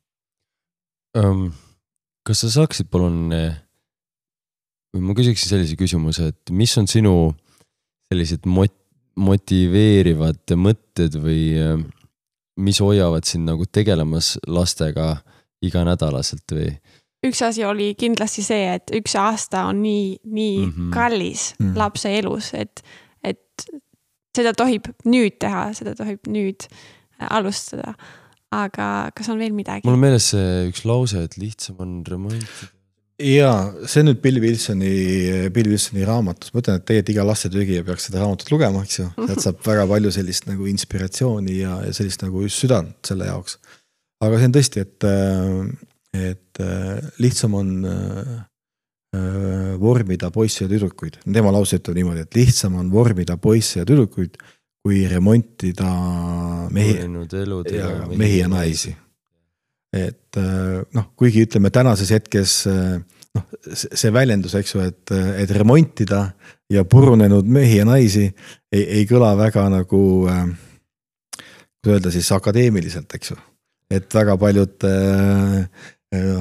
um,. 1.19 1.51
kas 2.25 2.41
sa 2.41 2.51
saaksid 2.55 2.89
palun, 2.89 3.29
või 4.95 5.03
ma 5.05 5.17
küsiksin 5.19 5.51
sellise 5.51 5.77
küsimuse, 5.77 6.31
et 6.33 6.53
mis 6.55 6.73
on 6.81 6.89
sinu 6.89 7.35
sellised 8.09 8.47
mot-, 8.49 8.81
motiveerivad 9.21 10.55
mõtted 10.57 11.19
või 11.21 11.43
mis 12.57 12.81
hoiavad 12.81 13.27
sind 13.27 13.49
nagu 13.49 13.67
tegelemas 13.67 14.35
lastega 14.47 15.17
iganädalaselt 15.65 16.55
või? 16.55 16.69
üks 17.25 17.41
asi 17.47 17.65
oli 17.65 17.95
kindlasti 17.99 18.45
see, 18.45 18.67
et 18.77 18.93
üks 18.95 19.15
aasta 19.17 19.65
on 19.71 19.81
nii, 19.83 20.19
nii 20.25 20.59
mm 20.59 20.73
-hmm. 20.73 20.91
kallis 20.93 21.55
mm 21.59 21.67
-hmm. 21.67 21.79
lapse 21.79 22.19
elus, 22.19 22.51
et, 22.55 22.83
et 23.25 23.67
seda 24.37 24.53
tohib 24.53 24.91
nüüd 25.05 25.39
teha, 25.41 25.71
seda 25.73 25.95
tohib 25.95 26.29
nüüd 26.29 26.69
äh, 26.69 27.29
alustada. 27.31 27.95
aga 28.55 29.11
kas 29.17 29.29
on 29.29 29.39
veel 29.39 29.55
midagi? 29.55 29.83
mul 29.85 29.97
on 29.97 30.01
meeles 30.01 30.31
see 30.31 30.69
üks 30.69 30.85
lause, 30.85 31.25
et 31.25 31.37
lihtsam 31.37 31.77
on 31.79 32.03
remontida. 32.07 32.71
Ja 33.21 33.51
see 33.87 34.03
on 34.03 34.11
nüüd 34.11 34.23
Bill 34.25 34.41
Wilsoni, 34.43 34.95
Bill 35.55 35.71
Wilsoni 35.73 36.07
raamatus, 36.09 36.55
ma 36.55 36.63
ütlen, 36.63 36.81
et 36.81 36.87
tegelikult 36.89 37.15
iga 37.15 37.27
lastetöögija 37.29 37.85
peaks 37.87 38.09
seda 38.09 38.23
raamatut 38.23 38.51
lugema, 38.55 38.83
eks 38.87 38.99
ju, 39.01 39.11
sealt 39.21 39.45
saab 39.45 39.61
väga 39.67 39.87
palju 39.91 40.15
sellist 40.17 40.49
nagu 40.51 40.67
inspiratsiooni 40.71 41.61
ja, 41.61 41.79
ja 41.87 41.93
sellist 41.97 42.25
nagu 42.27 42.43
just 42.47 42.65
südant 42.65 42.97
selle 43.07 43.31
jaoks. 43.31 43.61
aga 44.25 44.41
see 44.41 44.51
on 44.51 44.57
tõesti, 44.57 44.83
et, 44.83 45.07
et 46.33 46.65
lihtsam 47.23 47.55
on 47.61 47.73
Äh, 49.15 49.81
vormida 49.81 50.31
poisse 50.31 50.65
ja 50.65 50.69
tüdrukuid. 50.71 51.21
tema 51.33 51.53
lause 51.55 51.79
ütleb 51.79 51.99
niimoodi, 52.01 52.25
et 52.25 52.35
lihtsam 52.35 52.75
on 52.81 52.89
vormida 52.91 53.37
poisse 53.39 53.79
ja 53.79 53.87
tüdrukuid, 53.87 54.41
kui 54.83 55.05
remontida 55.07 55.91
mehi, 56.75 56.97
ja, 56.99 57.91
mehi 58.11 58.41
ja 58.41 58.49
naisi. 58.51 58.95
Et 59.95 60.41
äh, 60.41 60.83
noh, 60.97 61.11
kuigi 61.19 61.45
ütleme 61.47 61.71
tänases 61.75 62.11
hetkes 62.15 62.65
äh, 62.71 62.99
noh, 63.35 63.49
see 63.73 64.13
väljendus, 64.15 64.57
eks 64.59 64.75
ju, 64.75 64.85
et, 64.85 65.15
et 65.39 65.51
remontida 65.55 66.27
ja 66.73 66.85
purunenud 66.89 67.47
mehi 67.47 67.79
ja 67.81 67.89
naisi 67.89 68.27
ei, 68.27 68.83
ei 68.83 69.05
kõla 69.11 69.35
väga 69.39 69.69
nagu 69.73 70.05
kuidas 71.85 71.93
öelda 71.93 72.11
siis 72.11 72.33
akadeemiliselt, 72.33 73.13
eks 73.15 73.31
ju. 73.31 73.37
et 73.91 74.15
väga 74.15 74.37
paljud 74.41 74.85
äh, 74.89 75.67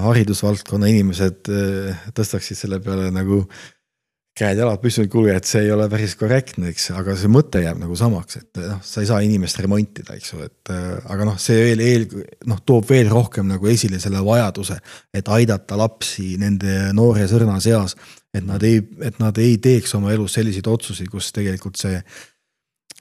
haridusvaldkonna 0.04 0.88
inimesed 0.88 1.50
äh, 1.52 2.06
tõstaksid 2.16 2.58
selle 2.58 2.80
peale 2.80 3.12
nagu 3.12 3.44
käed-jalad 4.38 4.82
püsti, 4.82 5.06
kuulge, 5.14 5.36
et 5.38 5.46
see 5.46 5.62
ei 5.68 5.72
ole 5.74 5.86
päris 5.92 6.16
korrektne, 6.18 6.72
eks, 6.74 6.88
aga 6.98 7.14
see 7.20 7.30
mõte 7.30 7.62
jääb 7.62 7.78
nagu 7.84 7.96
samaks, 7.98 8.40
et 8.40 8.62
noh, 8.64 8.80
sa 8.86 9.04
ei 9.04 9.10
saa 9.10 9.22
inimest 9.26 9.60
remontida, 9.62 10.18
eks 10.18 10.34
ju, 10.34 10.42
et 10.48 10.72
äh, 10.74 10.88
aga 11.14 11.28
noh, 11.30 11.38
see 11.42 11.60
veel 11.68 11.84
eel, 11.86 12.08
noh, 12.50 12.62
toob 12.66 12.90
veel 12.90 13.12
rohkem 13.14 13.46
nagu 13.52 13.70
esile 13.70 14.02
selle 14.02 14.24
vajaduse, 14.26 14.80
et 15.14 15.30
aidata 15.38 15.78
lapsi 15.78 16.34
nende 16.42 16.90
noores 16.98 17.34
õrnas 17.38 17.70
eas. 17.70 17.98
et 18.34 18.46
nad 18.46 18.64
ei, 18.66 18.80
et 19.06 19.20
nad 19.22 19.38
ei 19.38 19.60
teeks 19.62 19.94
oma 19.94 20.10
elus 20.10 20.34
selliseid 20.34 20.66
otsuseid, 20.68 21.10
kus 21.12 21.28
tegelikult 21.36 21.78
see 21.78 22.00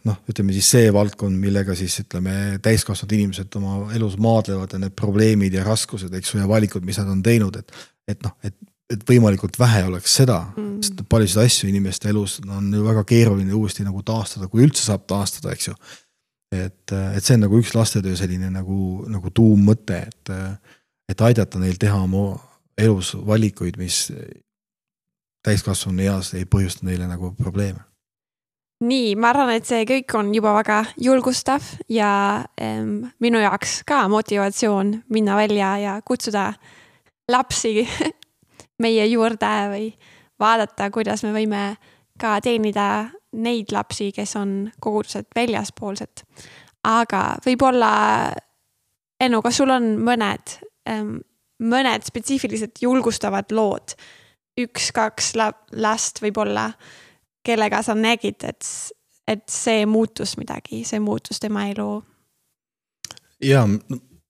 noh, 0.05 0.19
ütleme 0.29 0.53
siis 0.53 0.69
see 0.75 0.91
valdkond, 0.93 1.39
millega 1.41 1.73
siis 1.79 1.95
ütleme, 2.03 2.59
täiskasvanud 2.61 3.15
inimesed 3.17 3.57
oma 3.57 3.87
elus 3.97 4.19
maadlevad 4.21 4.75
ja 4.75 4.83
need 4.83 4.97
probleemid 4.99 5.57
ja 5.57 5.65
raskused, 5.65 6.13
eks 6.13 6.35
ju, 6.35 6.43
ja 6.43 6.51
valikud, 6.51 6.85
mis 6.85 7.01
nad 7.01 7.09
on 7.09 7.25
teinud, 7.25 7.57
et 7.63 7.73
et 8.11 8.19
noh, 8.27 8.35
et 8.43 8.57
et 8.95 9.03
võimalikult 9.09 9.59
vähe 9.61 9.85
oleks 9.89 10.17
seda 10.21 10.39
mm., 10.53 10.79
sest 10.85 11.03
paljusid 11.11 11.43
asju 11.45 11.71
inimeste 11.71 12.11
elus 12.13 12.39
on 12.45 12.71
ju 12.75 12.85
väga 12.85 13.05
keeruline 13.09 13.55
uuesti 13.57 13.87
nagu 13.87 14.03
taastada, 14.07 14.49
kui 14.51 14.65
üldse 14.67 14.85
saab 14.87 15.07
taastada, 15.11 15.55
eks 15.55 15.71
ju. 15.71 15.77
et, 16.55 16.93
et 16.93 17.23
see 17.25 17.37
on 17.39 17.47
nagu 17.47 17.61
üks 17.61 17.75
lastetöö 17.77 18.17
selline 18.19 18.51
nagu, 18.53 19.05
nagu 19.11 19.33
tuummõte, 19.35 20.03
et, 20.09 20.35
et 21.13 21.29
aidata 21.29 21.63
neil 21.63 21.79
teha 21.81 22.03
oma 22.05 22.35
elus 22.79 23.15
valikuid, 23.27 23.79
mis 23.81 24.05
täiskasvanu 25.47 26.05
eas 26.07 26.35
ei 26.39 26.45
põhjusta 26.49 26.87
neile 26.87 27.09
nagu 27.11 27.35
probleeme 27.39 27.83
nii, 28.83 29.15
ma 29.21 29.31
arvan, 29.33 29.53
et 29.55 29.69
see 29.69 29.85
kõik 29.89 30.15
on 30.19 30.33
juba 30.35 30.55
väga 30.57 30.81
julgustav 31.01 31.65
ja 31.93 32.11
ähm, 32.61 33.13
minu 33.23 33.41
jaoks 33.43 33.81
ka 33.87 34.05
motivatsioon 34.11 34.97
minna 35.13 35.37
välja 35.39 35.77
ja 35.79 35.95
kutsuda 36.05 36.51
lapsi 37.31 37.87
meie 38.79 39.07
juurde 39.07 39.53
või 39.73 39.89
vaadata, 40.41 40.91
kuidas 40.91 41.25
me 41.27 41.33
võime 41.35 41.63
ka 42.21 42.39
teenida 42.45 43.09
neid 43.33 43.73
lapsi, 43.73 44.11
kes 44.13 44.37
on 44.37 44.71
kogudused 44.81 45.31
väljaspoolsed. 45.37 46.25
aga 46.85 47.37
võib-olla, 47.47 47.93
Ennu, 49.23 49.39
kas 49.43 49.61
sul 49.61 49.71
on 49.71 49.85
mõned, 50.03 50.57
mõned 51.63 52.05
spetsiifilised 52.05 52.81
julgustavad 52.83 53.53
lood, 53.55 53.95
üks-kaks 54.59 55.33
last 55.79 56.19
võib-olla, 56.23 56.73
kellega 57.47 57.83
sa 57.83 57.95
nägid, 57.95 58.43
et, 58.45 58.67
et 59.29 59.45
see 59.49 59.87
muutus 59.87 60.35
midagi, 60.37 60.83
see 60.85 61.01
muutus 61.01 61.41
tema 61.41 61.69
elu? 61.71 62.03
ja 63.43 63.65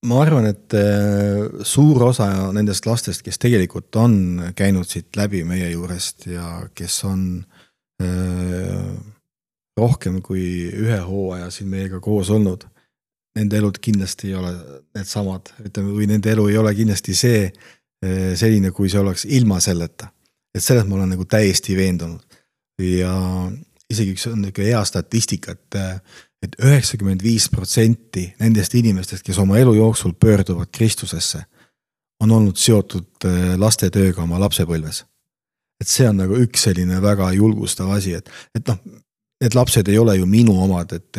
ma 0.08 0.18
arvan, 0.22 0.48
et 0.50 0.74
äh, 0.74 1.62
suur 1.66 2.02
osa 2.08 2.28
nendest 2.54 2.86
lastest, 2.88 3.22
kes 3.22 3.38
tegelikult 3.42 3.94
on 4.00 4.16
käinud 4.58 4.88
siit 4.88 5.14
läbi 5.18 5.44
meie 5.46 5.70
juurest 5.70 6.26
ja 6.30 6.64
kes 6.74 6.98
on 7.08 7.24
äh, 8.02 8.88
rohkem 9.78 10.20
kui 10.24 10.44
ühe 10.68 10.98
hooaja 11.06 11.50
siin 11.54 11.70
meiega 11.72 12.00
koos 12.02 12.32
olnud. 12.34 12.66
Nende 13.38 13.56
elud 13.56 13.78
kindlasti 13.80 14.28
ei 14.28 14.34
ole 14.36 14.50
needsamad, 14.92 15.54
ütleme, 15.64 15.94
või 15.96 16.10
nende 16.10 16.34
elu 16.34 16.50
ei 16.50 16.58
ole 16.60 16.74
kindlasti 16.76 17.14
see, 17.16 17.46
äh, 18.04 18.32
selline, 18.36 18.74
kui 18.74 18.90
see 18.92 19.00
oleks 19.00 19.24
ilma 19.24 19.60
selleta. 19.62 20.10
et 20.52 20.60
selles 20.60 20.84
ma 20.84 20.98
olen 20.98 21.14
nagu 21.14 21.24
täiesti 21.24 21.72
veendunud 21.72 22.34
ja 22.84 23.12
isegi 23.88 24.12
üks 24.12 24.26
on 24.28 24.42
niisugune 24.42 24.66
hea 24.66 24.82
statistika, 24.84 25.54
et 25.54 25.78
et 26.42 26.57
üheksakümmend 26.59 27.22
viis 27.22 27.48
protsenti 27.50 28.26
nendest 28.40 28.74
inimestest, 28.74 29.24
kes 29.26 29.38
oma 29.38 29.59
elu 29.59 29.74
jooksul 29.78 30.12
pöörduvad 30.20 30.72
Kristusesse, 30.74 31.44
on 32.22 32.31
olnud 32.31 32.59
seotud 32.59 33.26
äh, 33.26 33.55
lastetööga 33.59 34.22
oma 34.22 34.40
lapsepõlves. 34.42 35.05
et 35.83 35.88
see 35.90 36.07
on 36.07 36.20
nagu 36.20 36.37
üks 36.38 36.62
selline 36.68 37.00
väga 37.02 37.33
julgustav 37.35 37.90
asi, 37.90 38.12
et, 38.14 38.28
et 38.55 38.68
noh, 38.68 38.78
need 39.42 39.55
lapsed 39.59 39.88
ei 39.88 39.98
ole 39.98 40.14
ju 40.16 40.26
minu 40.26 40.55
omad, 40.62 40.92
et 40.92 41.18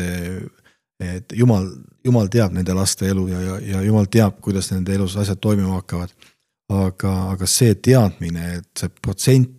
et 1.04 1.34
jumal, 1.36 1.66
jumal 2.06 2.30
teab 2.32 2.54
nende 2.56 2.72
laste 2.76 3.10
elu 3.10 3.26
ja, 3.28 3.42
ja, 3.42 3.58
ja 3.74 3.82
jumal 3.84 4.06
teab, 4.12 4.38
kuidas 4.42 4.70
nende 4.72 4.94
elus 4.96 5.18
asjad 5.20 5.42
toimima 5.42 5.82
hakkavad. 5.82 6.14
aga, 6.74 7.12
aga 7.34 7.46
see 7.50 7.76
teadmine, 7.76 8.46
et 8.58 8.80
see 8.80 8.90
protsent, 9.04 9.52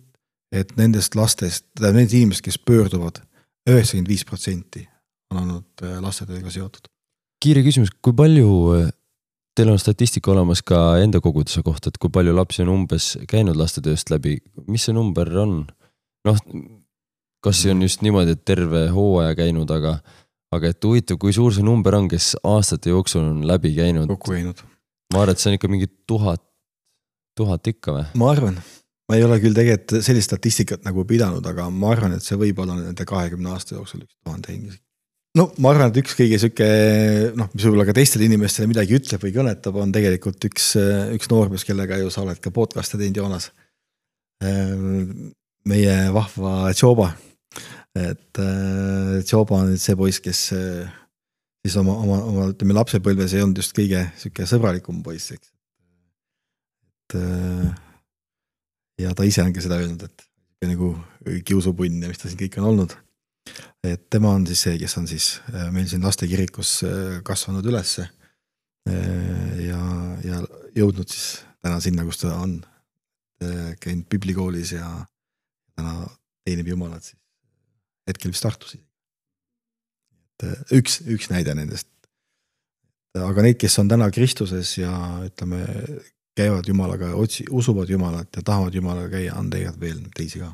et 0.51 0.71
nendest 0.77 1.15
lastest, 1.15 1.67
tähendab 1.75 1.99
nendest 1.99 2.17
inimestest, 2.17 2.45
kes 2.45 2.57
pöörduvad, 2.65 3.21
üheksakümmend 3.69 4.09
viis 4.09 4.25
protsenti 4.25 4.87
on 5.33 5.41
olnud 5.41 5.85
äh, 5.85 5.97
lastetööga 6.03 6.53
seotud. 6.53 6.89
kiire 7.43 7.63
küsimus, 7.65 7.91
kui 8.01 8.15
palju 8.17 8.51
äh, 8.75 8.93
teil 9.55 9.71
on 9.71 9.79
statistika 9.79 10.33
olemas 10.33 10.61
ka 10.65 10.97
enda 11.01 11.21
koguduse 11.23 11.63
kohta, 11.65 11.91
et 11.91 11.99
kui 12.01 12.11
palju 12.13 12.35
lapsi 12.35 12.63
on 12.65 12.73
umbes 12.73 13.13
käinud 13.31 13.57
lastetööst 13.59 14.11
läbi, 14.11 14.37
mis 14.67 14.87
see 14.87 14.95
number 14.95 15.31
on? 15.41 15.57
noh, 16.25 16.39
kas 17.45 17.61
see 17.61 17.73
on 17.73 17.83
just 17.85 18.03
niimoodi, 18.05 18.35
et 18.35 18.45
terve 18.47 18.87
hooaja 18.93 19.35
käinud, 19.37 19.69
aga, 19.71 19.99
aga 20.55 20.71
et 20.73 20.87
huvitav, 20.87 21.19
kui 21.21 21.35
suur 21.35 21.53
see 21.55 21.65
number 21.65 21.95
on, 21.97 22.09
kes 22.11 22.33
aastate 22.43 22.91
jooksul 22.91 23.23
on 23.23 23.43
läbi 23.47 23.75
käinud? 23.77 24.09
kokku 24.11 24.35
käinud. 24.35 24.63
ma 25.13 25.23
arvan, 25.23 25.35
et 25.35 25.43
see 25.43 25.53
on 25.53 25.59
ikka 25.59 25.71
mingi 25.71 25.91
tuhat, 26.09 26.43
tuhat 27.37 27.71
ikka 27.71 27.99
või? 27.99 28.07
ma 28.21 28.31
arvan, 28.33 28.57
ma 29.09 29.19
ei 29.19 29.27
ole 29.27 29.39
küll 29.43 29.55
tegelikult 29.55 30.03
sellist 30.03 30.33
statistikat 30.33 30.83
nagu 30.87 31.05
pidanud, 31.07 31.45
aga 31.47 31.69
ma 31.71 31.93
arvan, 31.95 32.17
et 32.17 32.25
see 32.25 32.39
võib 32.41 32.59
olla 32.65 32.79
nende 32.81 33.07
kahekümne 33.07 33.53
aasta 33.53 33.77
jooksul 33.77 34.03
üks 34.03 34.17
tuhande 34.17 34.51
inimesi 34.57 34.81
no 35.35 35.49
ma 35.61 35.71
arvan, 35.71 35.91
et 35.91 35.99
üks 36.01 36.15
kõige 36.17 36.39
sihuke 36.41 36.67
noh, 37.37 37.49
mis 37.53 37.65
võib-olla 37.67 37.85
ka 37.89 37.95
teistele 37.97 38.27
inimestele 38.27 38.69
midagi 38.71 38.97
ütleb 38.97 39.23
või 39.25 39.33
kõnetab, 39.35 39.79
on 39.81 39.93
tegelikult 39.95 40.47
üks, 40.49 40.73
üks 41.15 41.31
noormees, 41.31 41.65
kellega 41.67 41.99
ju 42.01 42.11
sa 42.13 42.23
oled 42.23 42.39
ka 42.41 42.53
podcast'e 42.55 42.99
teinud, 42.99 43.19
Joonas. 43.21 43.51
meie 45.65 45.95
vahva 46.15 46.73
Tšoba. 46.73 47.09
et 47.95 48.41
Tšoba 49.23 49.61
on 49.61 49.73
nüüd 49.73 49.81
see 49.81 49.95
poiss, 49.99 50.23
kes 50.23 50.45
siis 51.65 51.75
oma, 51.81 51.97
oma, 51.97 52.21
oma 52.31 52.49
ütleme 52.53 52.77
lapsepõlves 52.77 53.33
ei 53.33 53.43
olnud 53.43 53.59
just 53.63 53.75
kõige 53.75 54.05
sihuke 54.19 54.47
sõbralikum 54.47 55.01
poiss, 55.03 55.33
eks. 55.35 55.51
et 57.09 57.19
ja 59.03 59.11
ta 59.15 59.27
ise 59.27 59.43
on 59.43 59.55
ka 59.55 59.63
seda 59.63 59.81
öelnud, 59.81 60.05
et 60.07 60.29
nagu 60.65 60.95
kiusupunn 61.45 62.01
ja 62.01 62.09
mis 62.09 62.17
ta 62.17 62.29
siin 62.29 62.39
kõik 62.39 62.55
on 62.57 62.71
olnud 62.71 62.95
et 63.85 64.05
tema 64.09 64.33
on 64.35 64.45
siis 64.47 64.61
see, 64.65 64.77
kes 64.81 64.97
on 64.97 65.07
siis 65.09 65.29
äh, 65.53 65.67
meil 65.73 65.87
siin 65.89 66.03
lastekirikus 66.05 66.77
äh, 66.87 67.17
kasvanud 67.25 67.65
ülesse. 67.65 68.07
Äh, 68.89 69.65
ja, 69.67 69.81
ja 70.25 70.41
jõudnud 70.77 71.09
siis 71.09 71.43
täna 71.61 71.81
sinna, 71.81 72.05
kus 72.05 72.23
ta 72.23 72.37
on. 72.39 72.61
käinud 73.83 74.05
piiblikoolis 74.09 74.69
ja 74.71 74.87
täna 75.75 76.05
teenib 76.47 76.69
Jumalat 76.71 77.03
siis 77.03 77.17
hetkel 78.07 78.31
vist 78.31 78.45
Tartus. 78.45 78.77
et 78.77 80.71
üks, 80.77 81.01
üks 81.03 81.29
näide 81.29 81.53
nendest. 81.57 81.89
aga 83.15 83.43
neid, 83.45 83.57
kes 83.59 83.75
on 83.79 83.89
täna 83.91 84.07
Kristuses 84.11 84.77
ja 84.77 84.93
ütleme, 85.25 85.65
käivad 86.35 86.67
Jumalaga, 86.67 87.11
otsi-, 87.15 87.47
usuvad 87.51 87.89
Jumalat 87.89 88.35
ja 88.35 88.43
tahavad 88.43 88.73
Jumalaga 88.75 89.17
käia, 89.17 89.35
on 89.39 89.49
tegelikult 89.49 89.81
veel 89.81 90.01
teisi 90.15 90.41
ka 90.43 90.53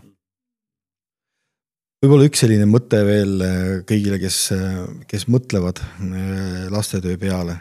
võib-olla 2.01 2.25
üks 2.27 2.41
selline 2.41 2.65
mõte 2.69 3.01
veel 3.05 3.43
äh, 3.45 3.59
kõigile, 3.87 4.17
kes, 4.21 4.37
äh, 4.55 4.79
kes 5.09 5.27
mõtlevad 5.31 5.81
äh, 5.83 6.65
lastetöö 6.73 7.19
peale, 7.21 7.59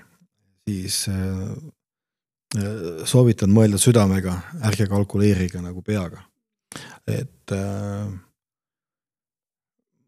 siis 0.69 1.05
soovitan 3.07 3.51
mõelda 3.55 3.79
südamega, 3.79 4.33
ärge 4.67 4.89
kalkuleerige 4.91 5.61
nagu 5.63 5.83
peaga. 5.87 6.19
et 7.07 7.53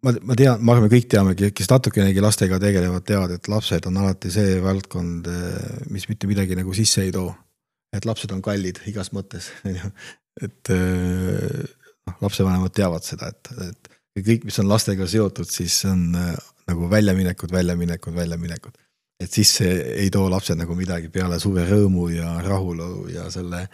ma, 0.03 0.11
ma 0.11 0.37
tean, 0.38 0.59
ma 0.59 0.75
arvan, 0.75 0.88
me 0.88 0.90
kõik 0.90 1.07
teame, 1.11 1.35
kes 1.38 1.71
natukenegi 1.71 2.23
lastega 2.23 2.59
tegelevad, 2.62 3.05
teavad, 3.07 3.31
et 3.37 3.47
lapsed 3.51 3.87
on 3.87 4.01
alati 4.03 4.31
see 4.35 4.59
valdkond, 4.62 5.31
mis 5.95 6.09
mitte 6.11 6.31
midagi 6.31 6.59
nagu 6.59 6.75
sisse 6.75 7.05
ei 7.07 7.12
too. 7.14 7.31
et 7.95 8.07
lapsed 8.11 8.35
on 8.35 8.42
kallid 8.42 8.83
igas 8.90 9.12
mõttes, 9.14 9.51
on 9.66 9.79
ju, 9.79 9.92
et 10.42 10.73
noh, 10.73 12.16
lapsevanemad 12.27 12.75
teavad 12.75 13.07
seda, 13.07 13.31
et, 13.31 13.45
et 13.68 13.82
ja 14.16 14.25
kõik, 14.25 14.46
mis 14.48 14.59
on 14.62 14.70
lastega 14.70 15.07
seotud, 15.09 15.48
siis 15.48 15.77
on 15.88 16.12
äh, 16.18 16.33
nagu 16.68 16.88
väljaminekud, 16.90 17.53
väljaminekud, 17.53 18.14
väljaminekud. 18.16 18.79
et 19.22 19.31
siis 19.31 19.53
see 19.61 19.75
ei 20.03 20.11
too 20.11 20.27
lapsed 20.31 20.59
nagu 20.59 20.74
midagi 20.74 21.09
peale 21.12 21.39
suve 21.41 21.64
rõõmu 21.68 22.09
ja 22.11 22.34
rahulolu 22.43 23.07
ja 23.12 23.28
selle, 23.30 23.66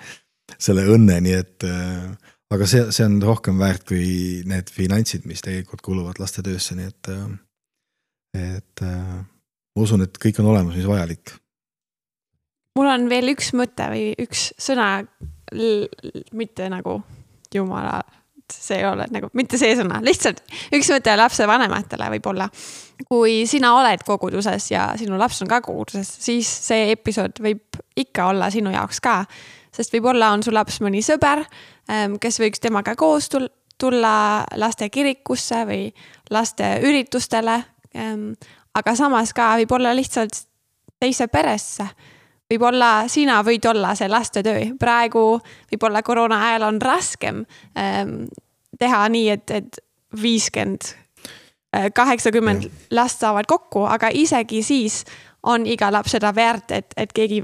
selle 0.58 0.84
õnne, 0.94 1.20
nii 1.24 1.36
et 1.38 1.66
äh, 1.68 2.30
aga 2.54 2.68
see, 2.68 2.86
see 2.94 3.06
on 3.08 3.18
rohkem 3.24 3.58
väärt 3.60 3.86
kui 3.88 4.44
need 4.48 4.70
finantsid, 4.72 5.26
mis 5.28 5.42
tegelikult 5.44 5.82
kuluvad 5.84 6.20
lastetöösse, 6.22 6.76
nii 6.78 6.92
et, 6.92 7.12
äh, 7.14 8.54
et 8.58 8.84
ma 8.84 9.84
usun, 9.84 10.04
et 10.04 10.20
kõik 10.20 10.40
on 10.42 10.52
olemas, 10.52 10.76
mis 10.76 10.88
vajalik. 10.88 11.34
mul 12.78 12.92
on 12.92 13.08
veel 13.10 13.32
üks 13.32 13.50
mõte 13.58 13.88
või 13.90 14.12
üks 14.22 14.52
sõna, 14.60 15.02
mitte 16.36 16.68
nagu 16.70 17.00
jumala 17.54 18.02
see 18.52 18.78
ei 18.80 18.86
ole 18.88 19.06
nagu 19.12 19.30
mitte 19.38 19.58
see 19.60 19.74
sõna, 19.78 20.00
lihtsalt 20.04 20.40
üks 20.76 20.90
mõte 20.92 21.14
lapsevanematele 21.18 22.10
võib-olla. 22.16 22.48
kui 23.08 23.44
sina 23.46 23.74
oled 23.78 24.02
koguduses 24.06 24.70
ja 24.72 24.88
sinu 24.98 25.18
laps 25.18 25.42
on 25.42 25.50
ka 25.50 25.60
koguduses, 25.64 26.10
siis 26.24 26.48
see 26.68 26.90
episood 26.92 27.40
võib 27.42 27.80
ikka 27.96 28.30
olla 28.32 28.50
sinu 28.50 28.72
jaoks 28.74 29.00
ka. 29.00 29.22
sest 29.72 29.94
võib-olla 29.94 30.32
on 30.34 30.42
su 30.42 30.54
laps 30.54 30.80
mõni 30.84 31.02
sõber, 31.04 31.44
ähm, 31.90 32.18
kes 32.20 32.40
võiks 32.40 32.60
temaga 32.60 32.96
koos 32.96 33.28
tulla 33.78 34.44
laste 34.56 34.88
kirikusse 34.90 35.64
või 35.66 35.88
laste 36.30 36.78
üritustele. 36.82 37.64
aga 38.74 38.94
samas 38.94 39.32
ka 39.32 39.54
võib-olla 39.56 39.94
lihtsalt 39.96 40.44
teise 41.00 41.26
peresse 41.28 41.86
võib-olla 42.48 43.08
sina 43.08 43.40
võid 43.44 43.66
olla 43.68 43.94
see 43.98 44.08
lastetöö, 44.08 44.72
praegu 44.80 45.24
võib-olla 45.72 46.02
koroona 46.02 46.40
ajal 46.48 46.68
on 46.70 46.80
raskem 46.82 47.44
ähm, 47.78 48.24
teha 48.78 49.04
nii, 49.12 49.28
et, 49.34 49.50
et 49.50 49.80
viiskümmend, 50.22 50.92
äh, 51.76 51.90
kaheksakümmend 51.94 52.68
last 52.96 53.20
saavad 53.20 53.48
kokku, 53.48 53.84
aga 53.84 54.10
isegi 54.12 54.62
siis 54.62 55.02
on 55.42 55.66
iga 55.66 55.92
laps 55.92 56.16
seda 56.16 56.32
väärt, 56.34 56.72
et, 56.72 56.94
et 56.96 57.12
keegi 57.12 57.42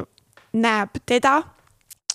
näeb 0.54 1.00
teda. 1.06 1.42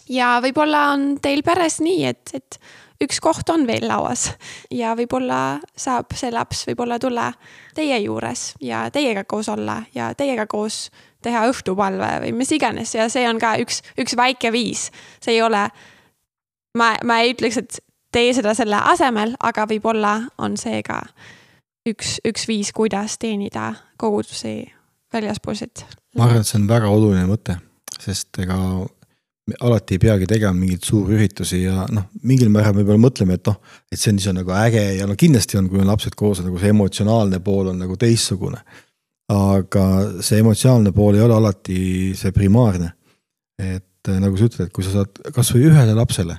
ja 0.09 0.39
võib-olla 0.41 0.89
on 0.93 1.17
teil 1.21 1.43
peres 1.45 1.79
nii, 1.83 2.05
et, 2.05 2.33
et 2.33 2.59
üks 3.03 3.19
koht 3.23 3.49
on 3.49 3.65
veel 3.67 3.87
lauas 3.87 4.29
ja 4.71 4.93
võib-olla 4.97 5.59
saab 5.77 6.15
see 6.17 6.31
laps 6.33 6.65
võib-olla 6.67 6.99
tulla 6.99 7.29
teie 7.75 7.99
juures 8.03 8.53
ja 8.61 8.87
teiega 8.93 9.23
koos 9.23 9.49
olla 9.49 9.81
ja 9.95 10.11
teiega 10.17 10.47
koos 10.51 10.89
teha 11.23 11.45
õhtupalve 11.51 12.09
või 12.25 12.33
mis 12.41 12.51
iganes 12.55 12.95
ja 12.95 13.07
see 13.11 13.27
on 13.29 13.39
ka 13.39 13.55
üks, 13.63 13.81
üks 13.99 14.15
väike 14.19 14.51
viis. 14.55 14.89
see 15.23 15.37
ei 15.37 15.41
ole, 15.43 15.65
ma, 16.77 16.93
ma 17.03 17.19
ei 17.23 17.33
ütleks, 17.35 17.59
et 17.59 17.79
tee 18.11 18.33
seda 18.33 18.53
selle 18.57 18.79
asemel, 18.91 19.35
aga 19.39 19.67
võib-olla 19.69 20.15
on 20.41 20.57
see 20.59 20.81
ka 20.85 21.01
üks, 21.89 22.17
üks 22.27 22.47
viis, 22.49 22.71
kuidas 22.75 23.17
teenida 23.21 23.73
kogudusi 23.99 24.61
väljaspoolseid. 25.13 25.85
ma 26.17 26.27
arvan, 26.27 26.43
et 26.43 26.51
see 26.51 26.59
on 26.61 26.69
väga 26.69 26.91
oluline 26.91 27.27
mõte, 27.29 27.59
sest 27.99 28.39
ega 28.43 28.59
alati 29.59 29.95
ei 29.95 30.01
peagi 30.03 30.27
tegema 30.29 30.53
mingeid 30.57 30.83
suurüritusi 30.85 31.63
ja 31.63 31.85
noh, 31.93 32.09
mingil 32.23 32.51
määral 32.53 32.75
võib-olla 32.77 33.01
mõtleme, 33.07 33.39
et 33.39 33.47
noh, 33.49 33.57
et 33.91 33.99
see 33.99 34.13
on, 34.13 34.19
see 34.19 34.33
on 34.33 34.39
nagu 34.41 34.53
äge 34.57 34.83
ja 34.99 35.07
no 35.09 35.17
kindlasti 35.19 35.59
on, 35.59 35.69
kui 35.71 35.81
on 35.81 35.89
lapsed 35.89 36.15
koos, 36.19 36.43
nagu 36.45 36.61
see 36.61 36.71
emotsionaalne 36.73 37.41
pool 37.43 37.73
on 37.73 37.81
nagu 37.81 37.97
teistsugune 37.99 38.61
aga 39.29 39.83
see 40.25 40.41
emotsionaalne 40.41 40.93
pool 40.95 41.17
ei 41.17 41.23
ole 41.25 41.35
alati 41.37 41.81
see 42.17 42.33
primaarne. 42.35 42.93
et 43.59 44.07
äh, 44.07 44.19
nagu 44.23 44.37
sa 44.39 44.47
ütled, 44.47 44.69
et 44.69 44.73
kui 44.73 44.85
sa 44.85 44.93
saad 44.93 45.17
kasvõi 45.35 45.65
ühele 45.67 45.93
lapsele, 45.97 46.37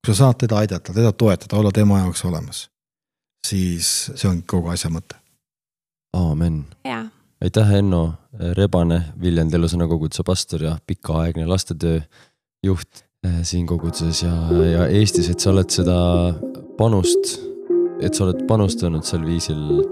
kui 0.00 0.14
sa 0.14 0.24
saad 0.24 0.38
teda 0.40 0.62
aidata, 0.62 0.94
teda 0.96 1.12
toetada, 1.12 1.58
olla 1.60 1.72
tema 1.76 2.00
jaoks 2.00 2.24
olemas, 2.24 2.62
siis 3.46 3.90
see 4.14 4.28
on 4.30 4.40
kogu 4.48 4.72
asja 4.72 4.88
mõte. 4.90 5.20
aamen. 6.16 6.64
Aitäh, 7.44 7.74
Enno 7.78 8.02
Rebane, 8.56 9.00
Viljandi 9.20 9.56
Elusõna 9.58 9.88
koguduse 9.90 10.24
pastor 10.26 10.64
ja 10.66 10.74
pikaaegne 10.86 11.46
lastetöö 11.48 12.00
juht 12.64 13.02
äh, 13.26 13.40
siin 13.42 13.66
koguduses 13.68 14.22
ja, 14.24 14.34
ja 14.66 14.86
Eestis, 14.88 15.30
et 15.32 15.40
sa 15.40 15.52
oled 15.54 15.72
seda 15.72 15.96
panust, 16.78 17.36
et 18.00 18.14
sa 18.14 18.26
oled 18.26 18.44
panustanud 18.48 19.06
sel 19.08 19.24
viisil. 19.26 19.82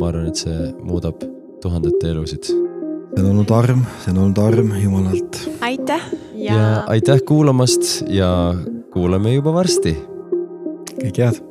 ma 0.00 0.08
arvan, 0.08 0.30
et 0.30 0.40
see 0.40 0.70
muudab 0.86 1.20
tuhandete 1.60 2.12
elusid. 2.12 2.46
see 2.48 3.20
on 3.24 3.30
olnud 3.34 3.50
arm, 3.52 3.84
see 4.04 4.14
on 4.14 4.22
olnud 4.24 4.40
arm 4.44 4.72
Jumalalt. 4.80 5.42
aitäh 5.60 6.08
ja... 6.34 6.54
ja 6.54 6.72
aitäh 6.86 7.20
kuulamast 7.28 8.04
ja 8.08 8.54
kuuleme 8.92 9.34
juba 9.34 9.54
varsti. 9.56 9.96
kõike 11.00 11.24
head 11.24 11.49